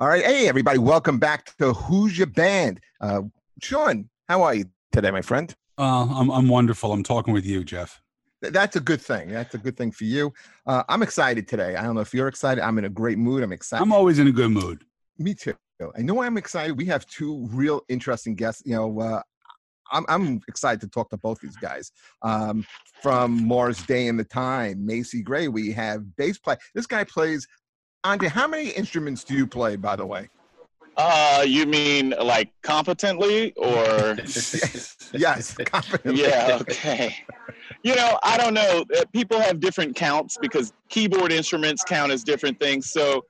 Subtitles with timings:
[0.00, 0.24] All right.
[0.24, 0.78] Hey, everybody.
[0.78, 2.78] Welcome back to Who's Your Band?
[3.00, 3.22] Uh,
[3.60, 5.52] Sean, how are you today, my friend?
[5.76, 6.92] Uh, I'm, I'm wonderful.
[6.92, 8.00] I'm talking with you, Jeff.
[8.40, 9.28] Th- That's a good thing.
[9.30, 10.32] That's a good thing for you.
[10.68, 11.74] Uh, I'm excited today.
[11.74, 12.62] I don't know if you're excited.
[12.62, 13.42] I'm in a great mood.
[13.42, 13.82] I'm excited.
[13.82, 14.84] I'm always in a good mood.
[15.18, 15.54] Me too.
[15.96, 16.76] I know I'm excited.
[16.76, 18.62] We have two real interesting guests.
[18.64, 19.22] You know, uh,
[19.90, 21.90] I'm, I'm excited to talk to both these guys.
[22.22, 22.64] Um,
[23.02, 26.56] from Morris Day and the Time, Macy Gray, we have bass play.
[26.74, 27.46] This guy plays.
[28.04, 30.28] Andre, how many instruments do you play, by the way?
[30.96, 34.16] Uh, you mean like competently or?
[35.14, 36.20] Yes, confidently.
[36.22, 37.16] yeah, okay.
[37.82, 38.84] You know, I don't know.
[38.94, 42.90] Uh, People have different counts because keyboard instruments count as different things.
[42.90, 43.24] So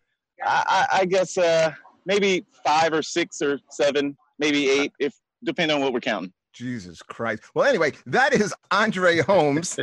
[0.45, 1.71] I, I I guess uh,
[2.05, 6.33] maybe five or six or seven, maybe eight, if depending on what we're counting.
[6.53, 7.45] Jesus Christ.
[7.55, 9.79] Well, anyway, that is Andre Holmes.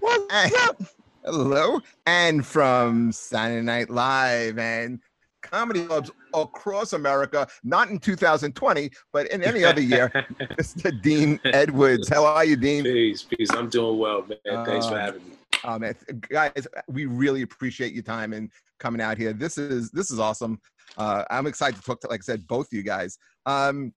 [0.00, 0.82] What's up?
[1.30, 1.78] Hello.
[2.06, 4.98] And from Saturday Night Live and
[5.42, 10.08] comedy clubs across America, not in 2020, but in any other year,
[10.58, 11.02] Mr.
[11.02, 12.08] Dean Edwards.
[12.08, 12.82] How are you, Dean?
[12.82, 13.50] Peace, peace.
[13.52, 14.64] I'm doing well, man.
[14.64, 15.34] Thanks for Uh, having me.
[15.64, 15.84] Um,
[16.30, 19.34] guys, we really appreciate your time and coming out here.
[19.34, 20.58] This is this is awesome.
[20.96, 23.18] Uh, I'm excited to talk to, like I said, both of you guys.
[23.44, 23.92] Um,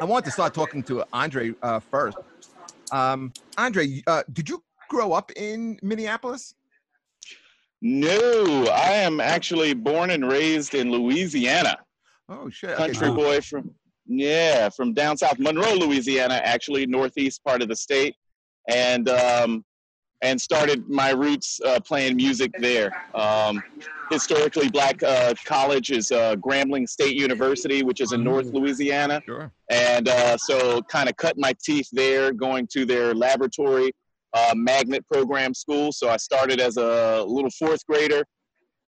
[0.00, 2.16] I want to start talking to Andre uh, first.
[2.92, 6.54] Um, Andre, uh, did you grow up in Minneapolis?
[7.82, 11.78] No, I am actually born and raised in Louisiana.
[12.28, 12.76] Oh shit!
[12.76, 13.70] Country so- boy from
[14.12, 18.16] yeah from down south monroe louisiana actually northeast part of the state
[18.68, 19.64] and um
[20.20, 23.62] and started my roots uh, playing music there um
[24.10, 29.52] historically black uh, college is uh, grambling state university which is in north louisiana Sure.
[29.70, 33.92] and uh, so kind of cut my teeth there going to their laboratory
[34.34, 35.92] uh, magnet program school.
[35.92, 38.24] So i started as a little fourth grader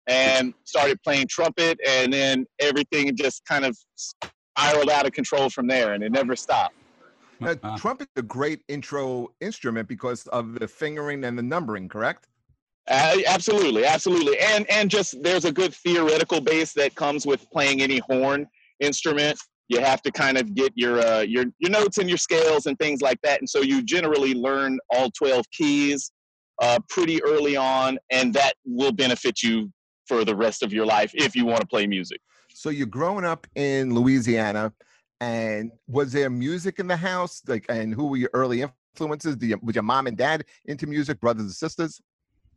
[0.07, 5.67] and started playing trumpet and then everything just kind of spiraled out of control from
[5.67, 6.75] there and it never stopped.
[7.41, 11.89] Now, Uh, trumpet is a great intro instrument because of the fingering and the numbering,
[11.89, 12.29] correct?
[12.89, 14.39] uh, absolutely absolutely.
[14.39, 18.47] And and just there's a good theoretical base that comes with playing any horn
[18.81, 19.39] instrument
[19.73, 22.79] you have to kind of get your uh, your your notes and your scales and
[22.79, 26.13] things like that and so you generally learn all 12 keys
[26.61, 29.71] uh, pretty early on and that will benefit you
[30.07, 32.21] for the rest of your life if you want to play music
[32.55, 34.73] So you're growing up in Louisiana,
[35.21, 37.43] and was there music in the house?
[37.47, 39.37] Like, and who were your early influences?
[39.37, 42.01] Do you, was your mom and dad into music, brothers and sisters?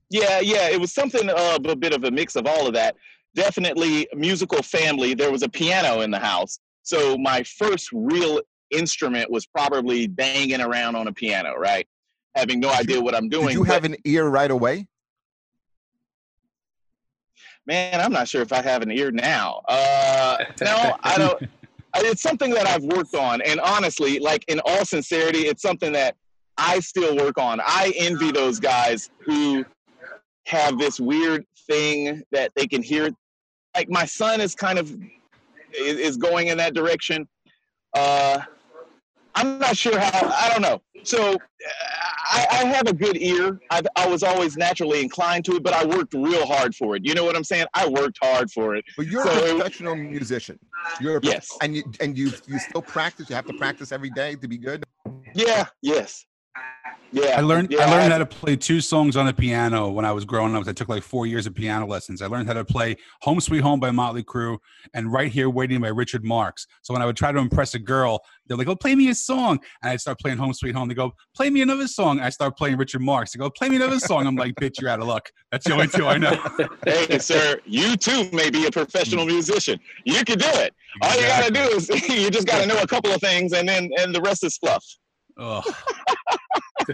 [0.10, 2.96] Yeah, yeah, it was something of a bit of a mix of all of that.
[3.36, 5.14] Definitely musical family.
[5.14, 6.60] There was a piano in the house.
[6.86, 8.40] So my first real
[8.72, 11.88] instrument was probably banging around on a piano, right?
[12.36, 13.48] Having no Did idea what I'm doing.
[13.48, 14.88] Did you but, have an ear right away?
[17.66, 19.62] man, I'm not sure if I have an ear now.
[19.68, 21.50] Uh, no, I don't.
[21.98, 26.16] It's something that I've worked on, and honestly, like in all sincerity, it's something that
[26.58, 27.62] I still work on.
[27.62, 29.66] I envy those guys who
[30.46, 33.10] have this weird thing that they can hear.
[33.74, 34.96] Like my son is kind of
[35.80, 37.28] is, is going in that direction.
[37.94, 38.42] Uh,
[39.36, 40.28] I'm not sure how.
[40.30, 40.82] I don't know.
[41.04, 41.38] So
[42.26, 43.60] I, I have a good ear.
[43.70, 47.06] I, I was always naturally inclined to it, but I worked real hard for it.
[47.06, 47.66] You know what I'm saying?
[47.74, 48.86] I worked hard for it.
[48.98, 50.58] But you're So a it- professional musician.
[51.02, 51.50] You're a, Yes.
[51.62, 53.30] and you and you you still practice.
[53.30, 54.84] You have to practice every day to be good.
[55.34, 55.66] Yeah.
[55.82, 56.26] Yes.
[57.12, 57.38] Yeah.
[57.38, 60.04] I learned Yeah, I learned I- how to play two songs on the piano when
[60.04, 60.68] I was growing up.
[60.68, 62.22] I took like four years of piano lessons.
[62.22, 64.58] I learned how to play "Home Sweet Home" by Motley Crue
[64.94, 66.68] and "Right Here Waiting" by Richard Marx.
[66.82, 69.16] So when I would try to impress a girl, they're like, "Oh, play me a
[69.16, 72.30] song," and I'd start playing "Home Sweet Home." They go, "Play me another song." I
[72.30, 73.32] start playing Richard Marx.
[73.32, 75.74] They go, "Play me another song." I'm like, "Bitch, you're out of luck." That's the
[75.74, 76.36] only two I know.
[76.86, 79.80] hey, sir, you too may be a professional musician.
[80.04, 80.74] You can do it.
[81.02, 83.90] All you gotta do is you just gotta know a couple of things, and then
[84.00, 84.84] and the rest is fluff.
[85.38, 85.64] Ugh.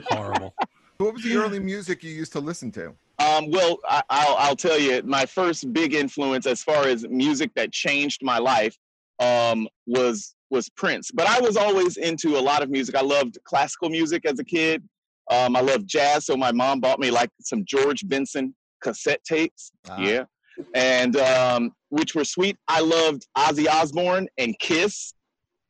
[0.05, 0.53] Horrible.
[0.97, 2.93] What was the early music you used to listen to?
[3.17, 7.51] Um, well, I, I'll I'll tell you, my first big influence as far as music
[7.55, 8.77] that changed my life
[9.19, 11.11] um, was was Prince.
[11.11, 12.95] But I was always into a lot of music.
[12.95, 14.83] I loved classical music as a kid.
[15.29, 19.71] Um, I loved jazz, so my mom bought me like some George Benson cassette tapes.
[19.89, 19.99] Ah.
[19.99, 20.25] Yeah,
[20.73, 22.57] and um, which were sweet.
[22.67, 25.13] I loved Ozzy Osbourne and Kiss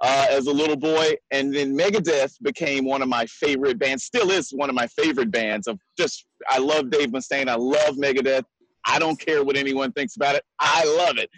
[0.02, 4.04] uh, as a little boy, and then Megadeth became one of my favorite bands.
[4.04, 5.68] Still is one of my favorite bands.
[5.68, 7.48] Of just, I love Dave Mustaine.
[7.48, 8.44] I love Megadeth.
[8.86, 10.44] I don't care what anyone thinks about it.
[10.60, 11.30] I love it.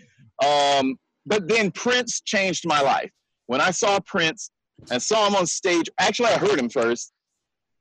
[0.45, 3.11] Um, but then Prince changed my life.
[3.47, 4.49] When I saw Prince
[4.89, 7.11] and saw him on stage, actually I heard him first,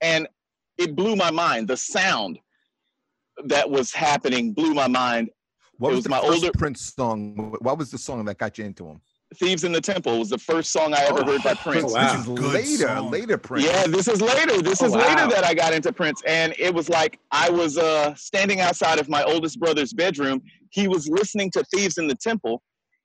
[0.00, 0.26] and
[0.78, 1.68] it blew my mind.
[1.68, 2.38] The sound
[3.46, 5.30] that was happening blew my mind.
[5.78, 7.56] What It was, was the my first older- Prince song?
[7.60, 9.00] What was the song that got you into him?
[9.36, 11.92] Thieves in the Temple was the first song I ever Oh, heard by Prince.
[11.92, 12.12] wow.
[12.12, 13.10] This is Good later, song.
[13.10, 13.66] later Prince.
[13.66, 14.60] Yeah, this is later.
[14.62, 14.98] This Oh, is wow.
[15.00, 18.98] later that I got into Prince, and it was like I was uh, standing outside
[18.98, 20.42] of my oldest brother's bedroom.
[20.70, 22.62] He was listening to Thieves in the Temple.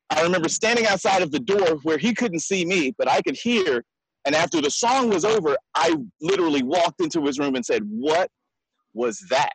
[0.09, 3.35] I remember standing outside of the door where he couldn't see me, but I could
[3.35, 3.83] hear.
[4.25, 8.29] And after the song was over, I literally walked into his room and said, "What
[8.93, 9.51] was that?"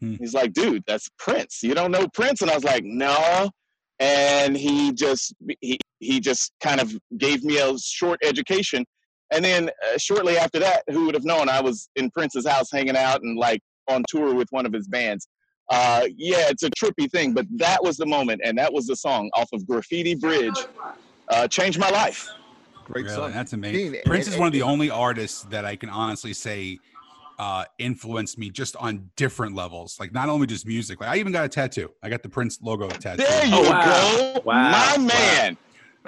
[0.00, 0.14] Hmm.
[0.14, 1.60] He's like, "Dude, that's Prince.
[1.62, 3.50] You don't know Prince?" And I was like, "No."
[3.98, 8.84] And he just he he just kind of gave me a short education
[9.32, 12.70] and then uh, shortly after that, who would have known I was in Prince's house
[12.70, 15.26] hanging out and like on tour with one of his bands.
[15.68, 18.94] Uh, yeah, it's a trippy thing, but that was the moment, and that was the
[18.94, 20.54] song off of Graffiti Bridge.
[21.28, 22.28] Uh, changed my life.
[22.84, 23.32] Great Really, song.
[23.32, 23.92] that's amazing.
[23.94, 26.78] Dean, Prince and- is one of the only artists that I can honestly say
[27.40, 29.96] uh, influenced me just on different levels.
[29.98, 31.00] Like not only just music.
[31.00, 31.90] Like I even got a tattoo.
[32.00, 33.24] I got the Prince logo tattoo.
[33.24, 34.32] There you Oh, wow.
[34.36, 34.70] go, Wow.
[34.70, 35.02] my Wow.
[35.04, 35.56] man.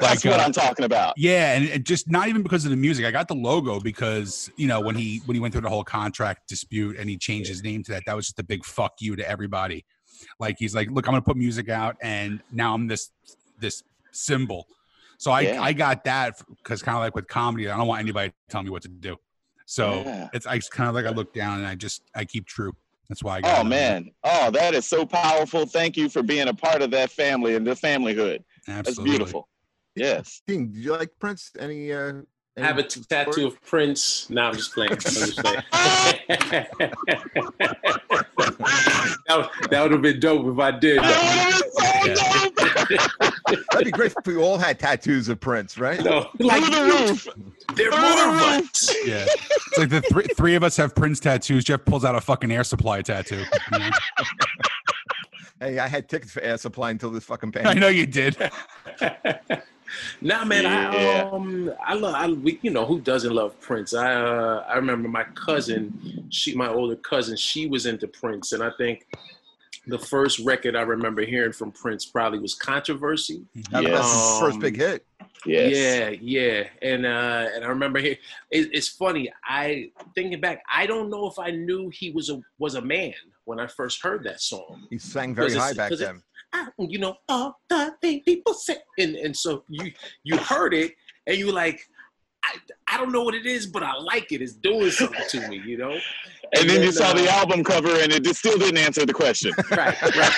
[0.00, 1.14] That's Like, what uh, I'm talking about.
[1.16, 3.04] Yeah, and it just not even because of the music.
[3.04, 5.84] I got the logo because you know when he when he went through the whole
[5.84, 8.04] contract dispute and he changed his name to that.
[8.06, 9.84] That was just a big fuck you to everybody.
[10.40, 13.10] Like he's like, look, I'm gonna put music out, and now I'm this
[13.58, 14.66] this symbol.
[15.18, 15.62] So I Yeah.
[15.62, 18.62] I got that because kind of like with comedy, I don't want anybody to tell
[18.62, 19.16] me what to do.
[19.66, 20.28] So Yeah.
[20.32, 22.72] it's I kind of like I look down and I just I keep true.
[23.08, 23.58] That's why I got.
[23.58, 25.66] Oh man, oh that is so powerful.
[25.66, 28.44] Thank you for being a part of that family and the familyhood.
[28.68, 28.82] Absolutely.
[28.82, 29.48] That's beautiful.
[29.98, 30.40] Yes.
[30.46, 31.50] Dean, do you like Prince?
[31.58, 31.92] Any?
[31.92, 32.12] Uh,
[32.56, 34.28] I have a tattoo of Prince.
[34.30, 34.90] No, I'm just playing.
[34.92, 35.62] I'm just playing.
[37.58, 40.98] that, would- that would have been dope if I did.
[43.70, 46.02] That'd be great if we all had tattoos of Prince, right?
[46.02, 47.28] no, Through like the roof.
[47.76, 48.70] there Through more the roof.
[49.06, 51.64] Yeah, it's like the three three of us have Prince tattoos.
[51.64, 53.44] Jeff pulls out a fucking air supply tattoo.
[53.72, 53.90] you know?
[55.60, 57.66] Hey, I had tickets for Air Supply until this fucking pain.
[57.66, 58.36] I know you did.
[60.20, 63.94] nah, man, I um, I love, I, we, you know, who doesn't love Prince?
[63.94, 68.62] I, uh, I remember my cousin, she, my older cousin, she was into Prince, and
[68.62, 69.06] I think
[69.86, 73.42] the first record I remember hearing from Prince probably was Controversy.
[73.70, 75.04] That- That's his first big hit.
[75.46, 75.72] Yes.
[75.76, 78.10] Yeah, yeah, and uh, and I remember he.
[78.50, 79.32] It, it's funny.
[79.44, 83.14] I thinking back, I don't know if I knew he was a was a man
[83.44, 84.86] when I first heard that song.
[84.90, 86.22] He sang very high back because it- then.
[86.54, 89.92] Ah, you know, all the things people say, and and so you
[90.24, 90.92] you heard it,
[91.26, 91.80] and you like,
[92.44, 92.56] I
[92.88, 94.40] I don't know what it is, but I like it.
[94.40, 95.98] It's doing something to me, you know.
[96.56, 99.52] And then you saw the uh, album cover and it still didn't answer the question.
[99.70, 100.32] Right, right.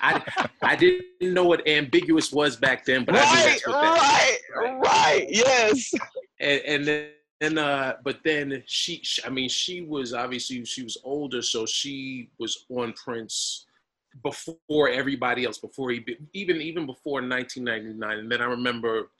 [0.00, 3.80] I, I didn't know what ambiguous was back then, but I knew right, that's what
[3.80, 5.26] that right, right.
[5.30, 5.92] Yes.
[6.40, 7.08] and, and then
[7.42, 11.66] and uh but then she, she i mean she was obviously she was older so
[11.66, 13.66] she was on prince
[14.22, 19.10] before everybody else before he even even before 1999 and then i remember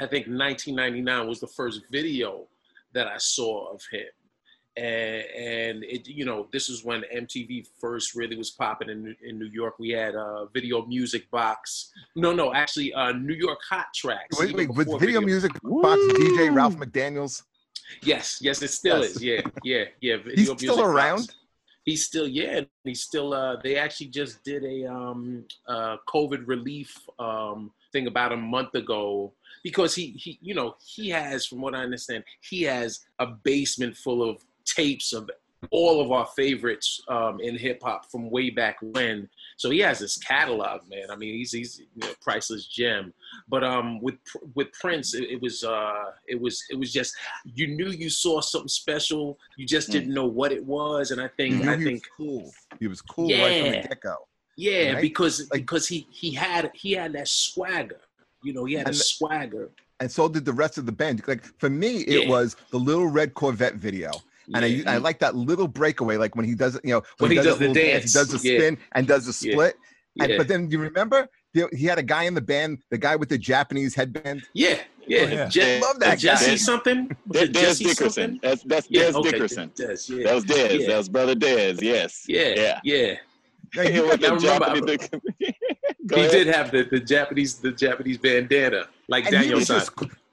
[0.00, 2.46] i think 1999 was the first video
[2.92, 4.06] that i saw of him
[4.76, 9.14] and, and it you know this is when mtv first really was popping in, New-
[9.22, 13.58] in new york we had a video music box no no actually uh new york
[13.68, 17.42] hot tracks Wait, wait, with before video music box DJ Ralph McDaniels.
[18.02, 19.16] Yes, yes, it still Yes.
[19.16, 19.22] is.
[19.22, 20.16] Yeah, yeah, yeah.
[20.34, 21.16] He's still music around.
[21.26, 21.36] box.
[21.84, 22.60] He's still, yeah.
[22.84, 23.34] He's still.
[23.34, 28.74] Uh, they actually just did a um, uh, COVID relief um, thing about a month
[28.74, 33.26] ago because he, he, you know, he has, from what I understand, he has a
[33.26, 35.28] basement full of tapes of
[35.70, 39.28] all of our favorites um, in hip hop from way back when.
[39.56, 41.10] So he has this catalog, man.
[41.10, 43.12] I mean, he's he's you know, priceless gem.
[43.48, 44.16] But um, with
[44.54, 47.14] with Prince, it, it was uh, it was it was just
[47.44, 49.38] you knew you saw something special.
[49.56, 49.92] You just Mm.
[49.92, 52.52] didn't know what it was, and I think I he was think cool.
[52.80, 53.86] He was cool right from the Yeah.
[53.86, 54.16] get go.
[54.56, 55.02] yeah, Right?
[55.02, 58.00] because Like- because he he had he had that swagger.
[58.42, 59.70] You know, he had a swagger.
[60.00, 61.22] And so did the rest of the band.
[61.28, 62.28] Like for me, it Yeah.
[62.28, 64.10] was the little red Corvette video.
[64.54, 64.90] And Yeah.
[64.90, 67.46] I, I like that little breakaway, like when he does, you know, When he does
[67.46, 68.58] that the little dance, he does the yeah.
[68.58, 69.52] spin and does the Yeah.
[69.54, 69.76] split.
[70.20, 70.36] And, yeah.
[70.38, 73.28] But then you remember there- he had a guy in the band, the guy with
[73.30, 74.42] the Japanese headband.
[74.52, 75.48] yeah, yeah, Oh, yeah.
[75.48, 76.56] Je- Love that Jesse guy.
[76.56, 77.16] something.
[77.26, 78.10] Was Dez, it Jesse Dickerson.
[78.10, 78.40] something?
[78.42, 79.70] That's that's Yeah, Dez okay, Dickerson.
[79.70, 80.24] Dez, yeah.
[80.24, 80.78] That was Dez.
[80.80, 80.86] Yeah.
[80.88, 81.80] That was brother Dez.
[81.80, 82.24] Yes.
[82.28, 82.80] yeah, Yeah.
[82.84, 83.14] yeah.
[83.74, 85.08] Yeah, you With got the I remember- Japanese-
[85.40, 86.30] he ahead.
[86.30, 89.92] did have the, the Japanese the Japanese bandana like and he Daniel was just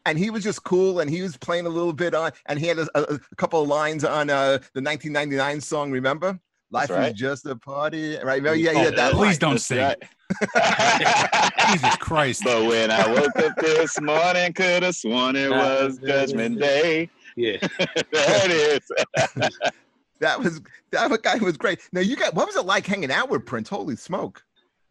[0.10, 2.66] and he was just cool and he was playing a little bit on and he
[2.66, 6.40] had a, a, a couple of lines on uh the 1999 song remember
[6.72, 7.12] life right.
[7.12, 8.56] is just a party right remember?
[8.56, 9.38] yeah Oh, yeah that please line.
[9.38, 9.78] don't That's sing.
[9.80, 10.04] right.
[11.72, 12.44] Jesus Christ.
[12.44, 17.10] but when I woke up this morning, could have sworn it was Judgment Day.
[17.36, 17.58] Yeah,
[18.12, 18.92] there it is.
[20.20, 20.62] that was
[20.92, 23.70] that guy was great now you got what was it like hanging out with prince
[23.70, 24.44] holy smoke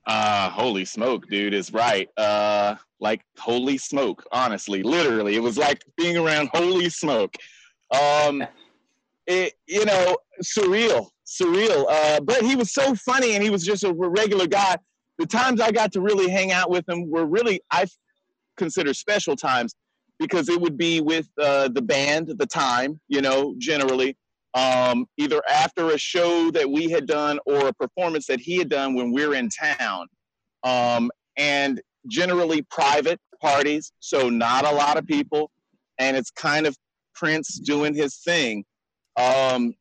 [0.09, 2.09] Uh, holy smoke, dude, is right.
[2.17, 7.35] Uh, like holy smoke, honestly, literally, it was like being around holy smoke.
[7.93, 8.43] Um,
[9.27, 11.85] it, you know, surreal, surreal.
[11.87, 14.79] Uh, but he was so funny, and he was just a regular guy.
[15.19, 17.85] The times I got to really hang out with him were really I
[18.57, 19.75] consider special times
[20.19, 24.17] because it would be with uh, the band, the time, you know, generally
[24.55, 28.69] um, either after a show that we had done or a performance that he had
[28.69, 30.07] done when we are in town.
[30.65, 35.51] Um, and generally private parties, so not a lot of people.
[35.99, 36.77] And it's kind of
[37.15, 38.65] Prince doing his thing.
[39.17, 39.75] Um,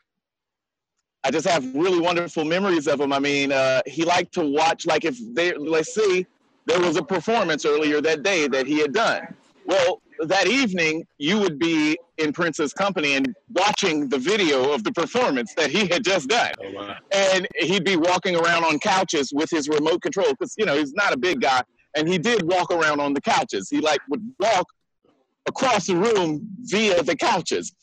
[1.23, 3.11] I just have really wonderful memories of him.
[3.11, 6.25] I mean, uh, he liked to watch, like if they, let's see,
[6.65, 9.35] there was a performance earlier that day that he had done.
[9.65, 14.91] Well, that evening you would be in Prince's company and watching the video of the
[14.91, 16.51] performance that he had just done.
[16.63, 16.95] Oh, wow.
[17.13, 20.93] And he'd be walking around on couches with his remote control because you know he's
[20.93, 21.61] not a big guy,
[21.95, 23.69] and he did walk around on the couches.
[23.69, 24.65] He like would walk
[25.47, 27.73] across the room via the couches,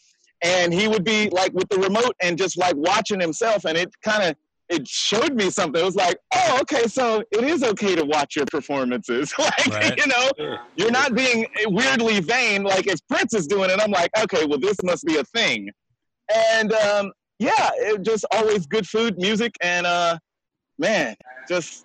[0.42, 3.90] and he would be like with the remote and just like watching himself, and it
[4.02, 4.36] kind of
[4.68, 5.80] it showed me something.
[5.80, 9.32] It was like, oh, okay, so it is okay to watch your performances.
[9.38, 9.96] like, right.
[9.96, 12.62] you know, you're not being weirdly vain.
[12.62, 15.70] Like if Prince is doing it, I'm like, okay, well, this must be a thing.
[16.34, 20.18] And um, yeah, it just always good food, music, and uh,
[20.78, 21.14] man,
[21.48, 21.84] just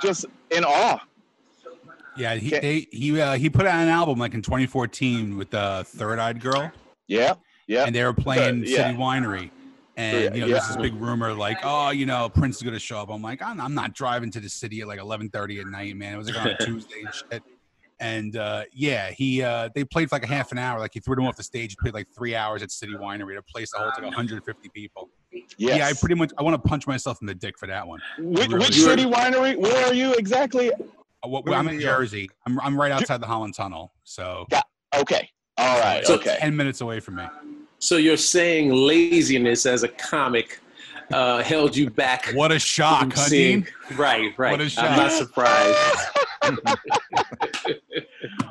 [0.00, 1.00] just in awe.
[2.16, 5.58] Yeah, he they, he uh, he put out an album like in 2014 with the
[5.58, 6.72] uh, Third Eyed Girl.
[7.08, 7.34] Yeah,
[7.66, 7.84] yeah.
[7.84, 8.76] And they were playing uh, yeah.
[8.86, 9.50] City Winery
[9.96, 10.54] and you know, yeah.
[10.54, 13.08] there's this big rumor like, oh, you know, Prince is gonna show up.
[13.10, 16.14] I'm like, I'm, I'm not driving to the city at like 11:30 at night, man.
[16.14, 17.42] It was like on a Tuesday and shit.
[17.98, 20.78] And uh, yeah, he uh, they played for like a half an hour.
[20.78, 21.70] Like he threw them off the stage.
[21.72, 23.38] He played like three hours at City Winery.
[23.38, 25.08] A place that holds like 150 people.
[25.32, 25.78] Yes.
[25.78, 28.00] Yeah, I pretty much I want to punch myself in the dick for that one.
[28.18, 28.58] Which, really.
[28.58, 29.56] which City Winery?
[29.56, 30.70] Where are you exactly?
[30.74, 32.28] Uh, I'm in Jersey.
[32.46, 33.94] I'm I'm right outside the Holland Tunnel.
[34.04, 34.62] So yeah.
[34.94, 35.30] Okay.
[35.56, 36.04] All right.
[36.04, 36.36] So okay.
[36.38, 37.24] Ten minutes away from me.
[37.86, 40.58] So you're saying laziness as a comic
[41.12, 42.32] uh, held you back?
[42.32, 43.28] What a shock, huh,
[43.94, 44.50] Right, right.
[44.50, 44.90] What a shock.
[44.90, 45.78] I'm not surprised.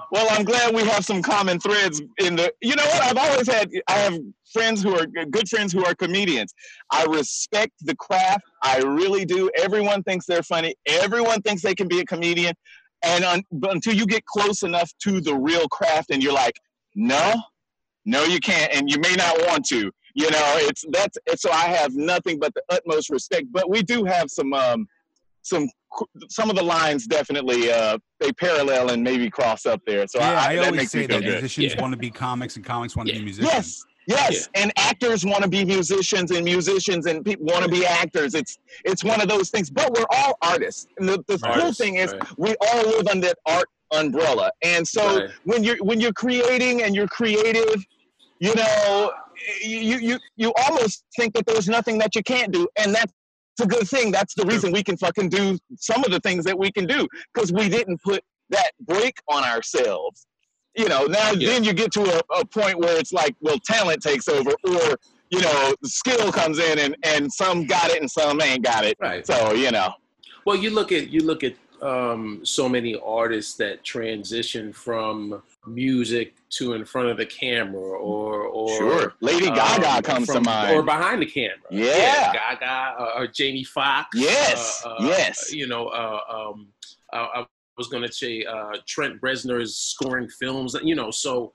[0.09, 2.53] well, I'm glad we have some common threads in the.
[2.61, 3.03] You know what?
[3.03, 3.69] I've always had.
[3.89, 4.17] I have
[4.53, 6.53] friends who are good friends who are comedians.
[6.89, 8.45] I respect the craft.
[8.63, 9.51] I really do.
[9.57, 10.75] Everyone thinks they're funny.
[10.85, 12.53] Everyone thinks they can be a comedian.
[13.03, 16.57] And un, until you get close enough to the real craft, and you're like,
[16.95, 17.33] no,
[18.05, 19.91] no, you can't, and you may not want to.
[20.13, 23.47] You know, it's that's it's, so I have nothing but the utmost respect.
[23.51, 24.87] But we do have some um,
[25.41, 25.67] some
[26.29, 30.07] some of the lines definitely uh, they parallel and maybe cross up there.
[30.07, 31.81] So yeah, I, I always say that musicians yeah.
[31.81, 33.15] want to be comics and comics want yeah.
[33.15, 33.53] to be musicians.
[33.53, 33.83] Yes.
[34.07, 34.61] Yes, yeah.
[34.61, 38.35] and actors want to be musicians, and musicians and people want to be actors.
[38.35, 39.71] It's it's one of those things.
[39.71, 40.85] But we're all artists.
[40.99, 42.37] And the, the cool thing is, right.
[42.37, 44.51] we all live under that art umbrella.
[44.61, 45.29] And so right.
[45.45, 47.83] when you're when you're creating and you're creative,
[48.39, 49.11] you know,
[49.63, 53.13] you you you almost think that there's nothing that you can't do, and that's
[53.61, 54.11] a good thing.
[54.11, 57.07] That's the reason we can fucking do some of the things that we can do
[57.33, 60.27] because we didn't put that break on ourselves.
[60.75, 61.49] You know, now yeah.
[61.49, 64.97] then you get to a, a point where it's like, well, talent takes over, or
[65.29, 68.97] you know, skill comes in, and and some got it and some ain't got it.
[68.99, 69.25] Right.
[69.25, 69.93] So you know.
[70.45, 76.35] Well, you look at you look at um, so many artists that transition from music
[76.57, 79.13] to in front of the camera or or sure.
[79.21, 81.57] Lady um, Gaga comes from, to mind or behind the camera.
[81.69, 84.09] Yeah, yeah Gaga uh, or Jamie Foxx.
[84.13, 85.53] Yes, uh, uh, yes.
[85.53, 86.67] You know, uh, um,
[87.13, 87.45] I
[87.77, 90.75] was going to say uh, Trent Reznor is scoring films.
[90.81, 91.53] You know, so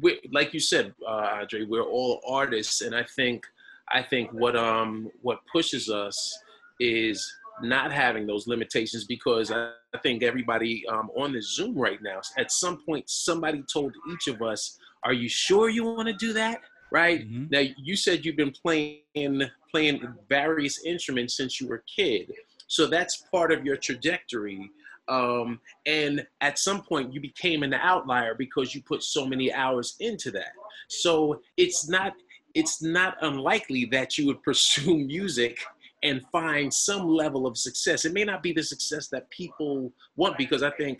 [0.00, 3.46] we, like you said, uh, Andre, we're all artists, and I think
[3.88, 6.38] I think what um what pushes us
[6.80, 12.02] is not having those limitations because I, I think everybody um, on the Zoom right
[12.02, 16.14] now, at some point, somebody told each of us, "Are you sure you want to
[16.14, 17.46] do that?" Right mm-hmm.
[17.50, 22.32] now, you said you've been playing playing various instruments since you were a kid,
[22.66, 24.70] so that's part of your trajectory.
[25.08, 29.96] Um, and at some point, you became an outlier because you put so many hours
[30.00, 30.52] into that.
[30.88, 32.14] So it's not
[32.54, 35.58] it's not unlikely that you would pursue music
[36.02, 38.04] and find some level of success.
[38.04, 40.98] It may not be the success that people want because I think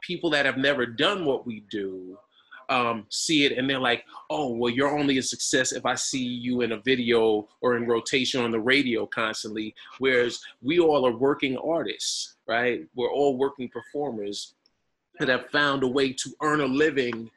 [0.00, 2.18] people that have never done what we do
[2.70, 6.22] um, see it and they're like, oh, well, you're only a success if I see
[6.22, 9.74] you in a video or in rotation on the radio constantly.
[9.98, 12.86] Whereas we all are working artists, right?
[12.94, 14.54] We're all working performers
[15.18, 17.30] that have found a way to earn a living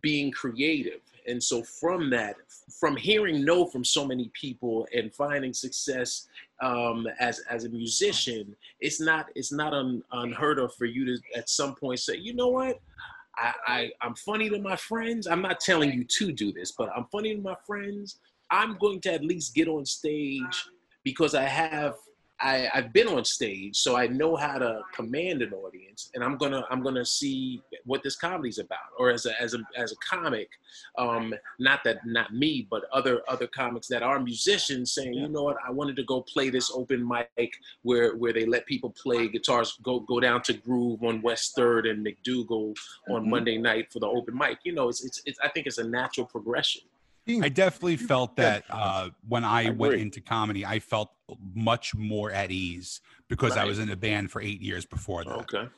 [0.00, 1.00] being creative.
[1.26, 2.36] and so from that
[2.80, 6.28] from hearing no from so many people and finding success
[6.60, 11.16] um, as as a musician it's not it's not un, unheard of for you to
[11.36, 12.80] at some point say you know what?
[13.36, 15.26] I, I i'm funny to my friends.
[15.26, 18.18] I'm not telling you to do this but i'm funny to my friends.
[18.50, 20.64] I'm going to at least get on stage
[21.04, 21.94] because i have
[22.40, 26.36] I, I've been on stage, so I know how to command an audience, and I'm
[26.36, 28.78] gonna I'm gonna see what this comedy's about.
[28.98, 30.48] Or as a as a as a comic,
[30.98, 35.42] um, not that not me, but other other comics that are musicians saying, you know
[35.42, 37.52] what, I wanted to go play this open mic
[37.82, 41.86] where where they let people play guitars, go go down to Groove on West Third
[41.86, 42.74] and MacDougal
[43.10, 43.30] on Mhm.
[43.30, 44.58] Monday night for the open mic.
[44.64, 46.82] You know, it's it's, it's I think it's a natural progression.
[47.28, 51.10] I definitely felt that uh, when I, I went into comedy, I felt
[51.54, 55.30] much more at ease because I was in a band for eight years before that.
[55.40, 55.68] Okay.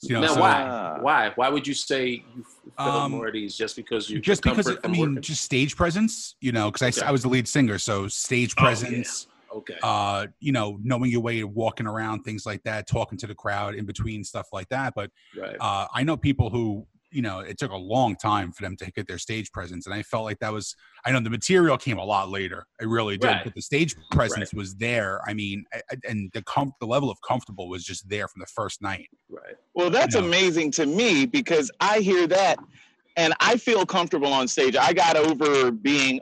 [0.00, 0.62] You know, now, so- why?
[0.62, 0.98] Ah.
[1.00, 1.32] Why?
[1.34, 2.44] Why would you say you
[2.76, 5.22] felt Um, more at ease just because you just because I mean, working?
[5.22, 6.36] just stage presence.
[6.40, 7.06] You know, because I, Okay.
[7.06, 8.66] I was the lead singer, so stage Oh, yeah.
[8.68, 9.26] presence.
[9.54, 9.76] okay.
[9.82, 13.34] uh, you know, knowing your way, to walking around, things like that, talking to the
[13.34, 14.94] crowd in between stuff like that.
[14.94, 15.56] But right.
[15.60, 18.90] uh, I know people who, you know, it took a long time for them to
[18.92, 20.74] get their stage presence, and I felt like that was.
[21.04, 22.66] I know the material came a lot later.
[22.80, 23.44] I really did, Right.
[23.44, 25.20] but the stage presence was there.
[25.26, 28.40] I mean, I- I- and the com- the level of comfortable was just there from
[28.40, 29.08] the first night.
[29.30, 29.54] Right.
[29.74, 30.24] Well, that's No.
[30.24, 32.58] amazing to me because I hear that
[33.16, 34.76] and I feel comfortable on stage.
[34.76, 36.20] I got over being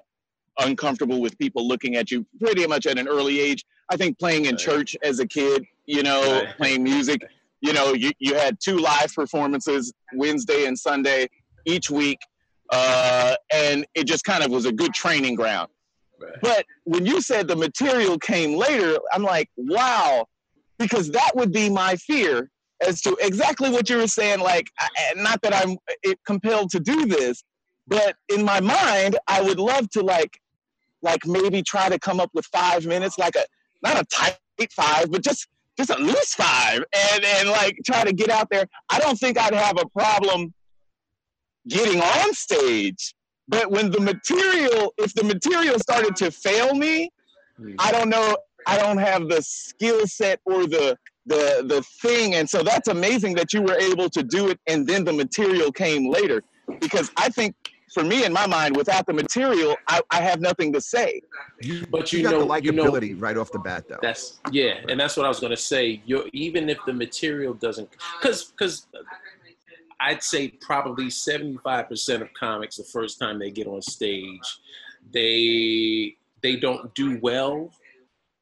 [0.58, 3.64] uncomfortable with people looking at you pretty much at an early age.
[3.90, 4.64] I think playing in Right.
[4.64, 6.56] church as a kid, you know, Right.
[6.56, 7.20] playing music,
[7.60, 11.28] you know, you, you had two live performances Wednesday and Sunday
[11.64, 12.18] each week.
[12.70, 15.68] Uh, and it just kind of was a good training ground.
[16.42, 20.26] But when you said the material came later, I'm like, wow,
[20.78, 22.50] because that would be my fear
[22.86, 24.40] as to exactly what you were saying.
[24.40, 25.76] Like, I- not that I'm
[26.26, 27.42] compelled to do this,
[27.86, 30.38] but in my mind, I would love to like,
[31.02, 33.44] like maybe try to come up with five minutes, like a
[33.82, 34.38] not a tight
[34.72, 38.66] five, but just just at least five, and and like try to get out there.
[38.90, 40.52] I don't think I'd have a problem
[41.68, 43.14] getting on stage.
[43.48, 47.10] But when the material, if the material started to fail me,
[47.58, 47.74] Hmm.
[47.78, 48.36] I don't know.
[48.66, 53.34] I don't have the skill set or the the the thing, and so that's amazing
[53.34, 56.42] that you were able to do it, and then the material came later.
[56.80, 57.54] Because I think,
[57.92, 61.20] for me, in my mind, without the material, I, I have nothing to say.
[61.62, 63.98] You, But you you know- the you know- likability right off the bat, though.
[64.02, 66.02] That's yeah, and that's what I was gonna say.
[66.04, 67.88] You even if the material doesn't,
[68.20, 68.86] because because
[70.00, 74.58] I'd say probably seventy five percent of comics the first time they get on stage,
[75.12, 77.70] they they don't do well,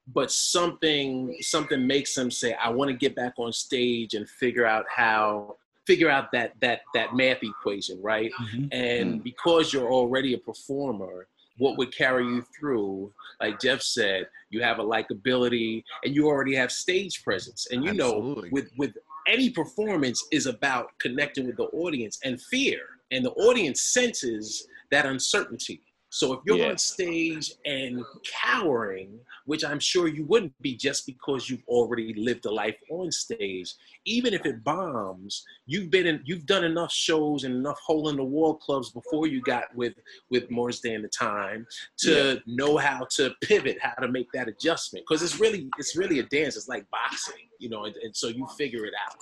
[0.09, 4.67] but something something makes them say, I want to get back on stage and figure
[4.67, 8.31] out how figure out that that that math equation, right?
[8.41, 8.67] Mm-hmm.
[8.73, 9.23] And mm.
[9.23, 11.27] because you're already a performer,
[11.59, 16.55] what would carry you through, like Jeff said, you have a likability and you already
[16.55, 17.67] have stage presence.
[17.71, 18.49] And you Absolutely.
[18.49, 18.95] know, with with
[19.27, 22.81] any performance is about connecting with the audience and fear.
[23.11, 25.83] And the audience senses that uncertainty.
[26.15, 26.69] So if you're Yeah.
[26.69, 32.47] on stage and cowering, which I'm sure you wouldn't be just because you've already lived
[32.47, 33.75] a life on stage,
[34.05, 38.17] even if it bombs, you've been in, you've done enough shows and enough hole in
[38.17, 39.95] the wall clubs before you got with
[40.31, 41.67] with Morris Day and the Time
[42.03, 45.05] to know how to pivot, how to make that adjustment.
[45.09, 46.57] Because it's really it's really a dance.
[46.57, 49.17] It's like boxing, you know, and, and so you figure it out.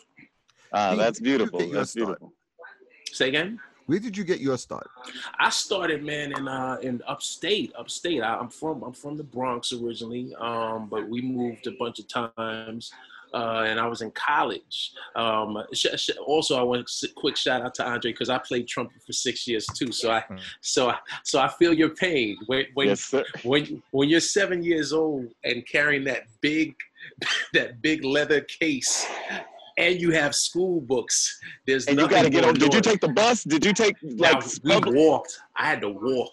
[0.74, 1.70] Ah, that's where did you beautiful.
[1.70, 2.34] That's beautiful.
[3.12, 3.58] Say again.
[3.86, 4.88] Where did you get your start?
[5.38, 7.72] I started, man, in uh, in upstate.
[7.78, 8.22] Upstate.
[8.22, 12.08] I, I'm from I'm from the Bronx originally, um, but we moved a bunch of
[12.08, 12.92] times.
[13.34, 14.92] Uh, and I was in college.
[15.16, 18.68] Um, sh- sh- also, I want a quick shout out to Andre because I played
[18.68, 19.90] trumpet for six years too.
[19.90, 20.38] So I, Mm.
[20.60, 23.24] so I, so I feel your pain when when Yes, sir.
[23.42, 26.74] when when you're seven years old and carrying that big
[27.54, 29.06] that big leather case
[29.78, 32.54] and you have school books there's And you nothing got to get on.
[32.54, 33.44] Did you take the bus?
[33.44, 34.94] Did you take now, like we public?
[34.94, 36.32] walked i had to walk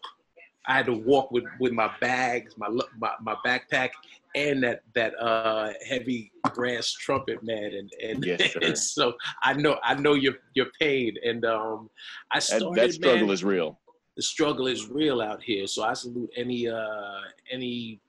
[0.67, 3.89] i had to walk with with my bags my my, my backpack
[4.35, 9.77] and that that uh heavy brass trumpet man and and, Yes, and so i know
[9.83, 11.89] i know your your pain and um
[12.31, 13.79] i That, started that struggle man, is real.
[14.17, 15.65] the struggle is real out here.
[15.65, 17.21] So I salute any uh
[17.51, 18.01] any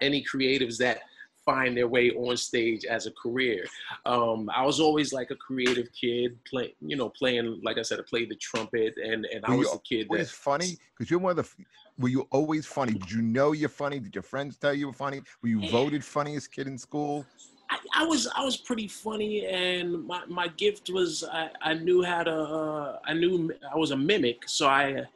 [0.00, 1.00] any creatives that
[1.48, 3.64] find their way on stage as a career.
[4.04, 7.98] Um, I was always like a creative kid, play you know playing like I said,
[7.98, 10.76] I played the trumpet, and and I Were was you the kid Always that funny
[10.92, 11.64] because you're one of the.
[11.98, 12.92] Were you always funny?
[12.92, 13.98] Did you know you're funny?
[13.98, 15.22] Did your friends tell you were funny?
[15.42, 17.24] Were you voted funniest kid in school?
[17.70, 22.02] I, I was I was pretty funny, and my, my gift was I, I knew
[22.02, 25.06] how to uh, I knew I was a mimic, so I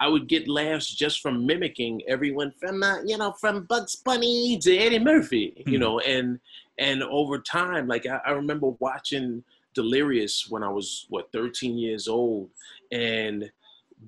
[0.00, 4.58] I would get laughs just from mimicking everyone from uh, you know from Bugs Bunny
[4.58, 5.82] to Eddie Murphy, you Hmm.
[5.82, 6.40] know, and
[6.78, 12.08] and over time, like I, I remember watching Delirious when I was what 13 years
[12.08, 12.48] old,
[12.90, 13.50] and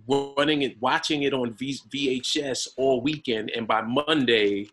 [0.08, 4.68] running it, watching it on v, VHS all weekend, and by Monday.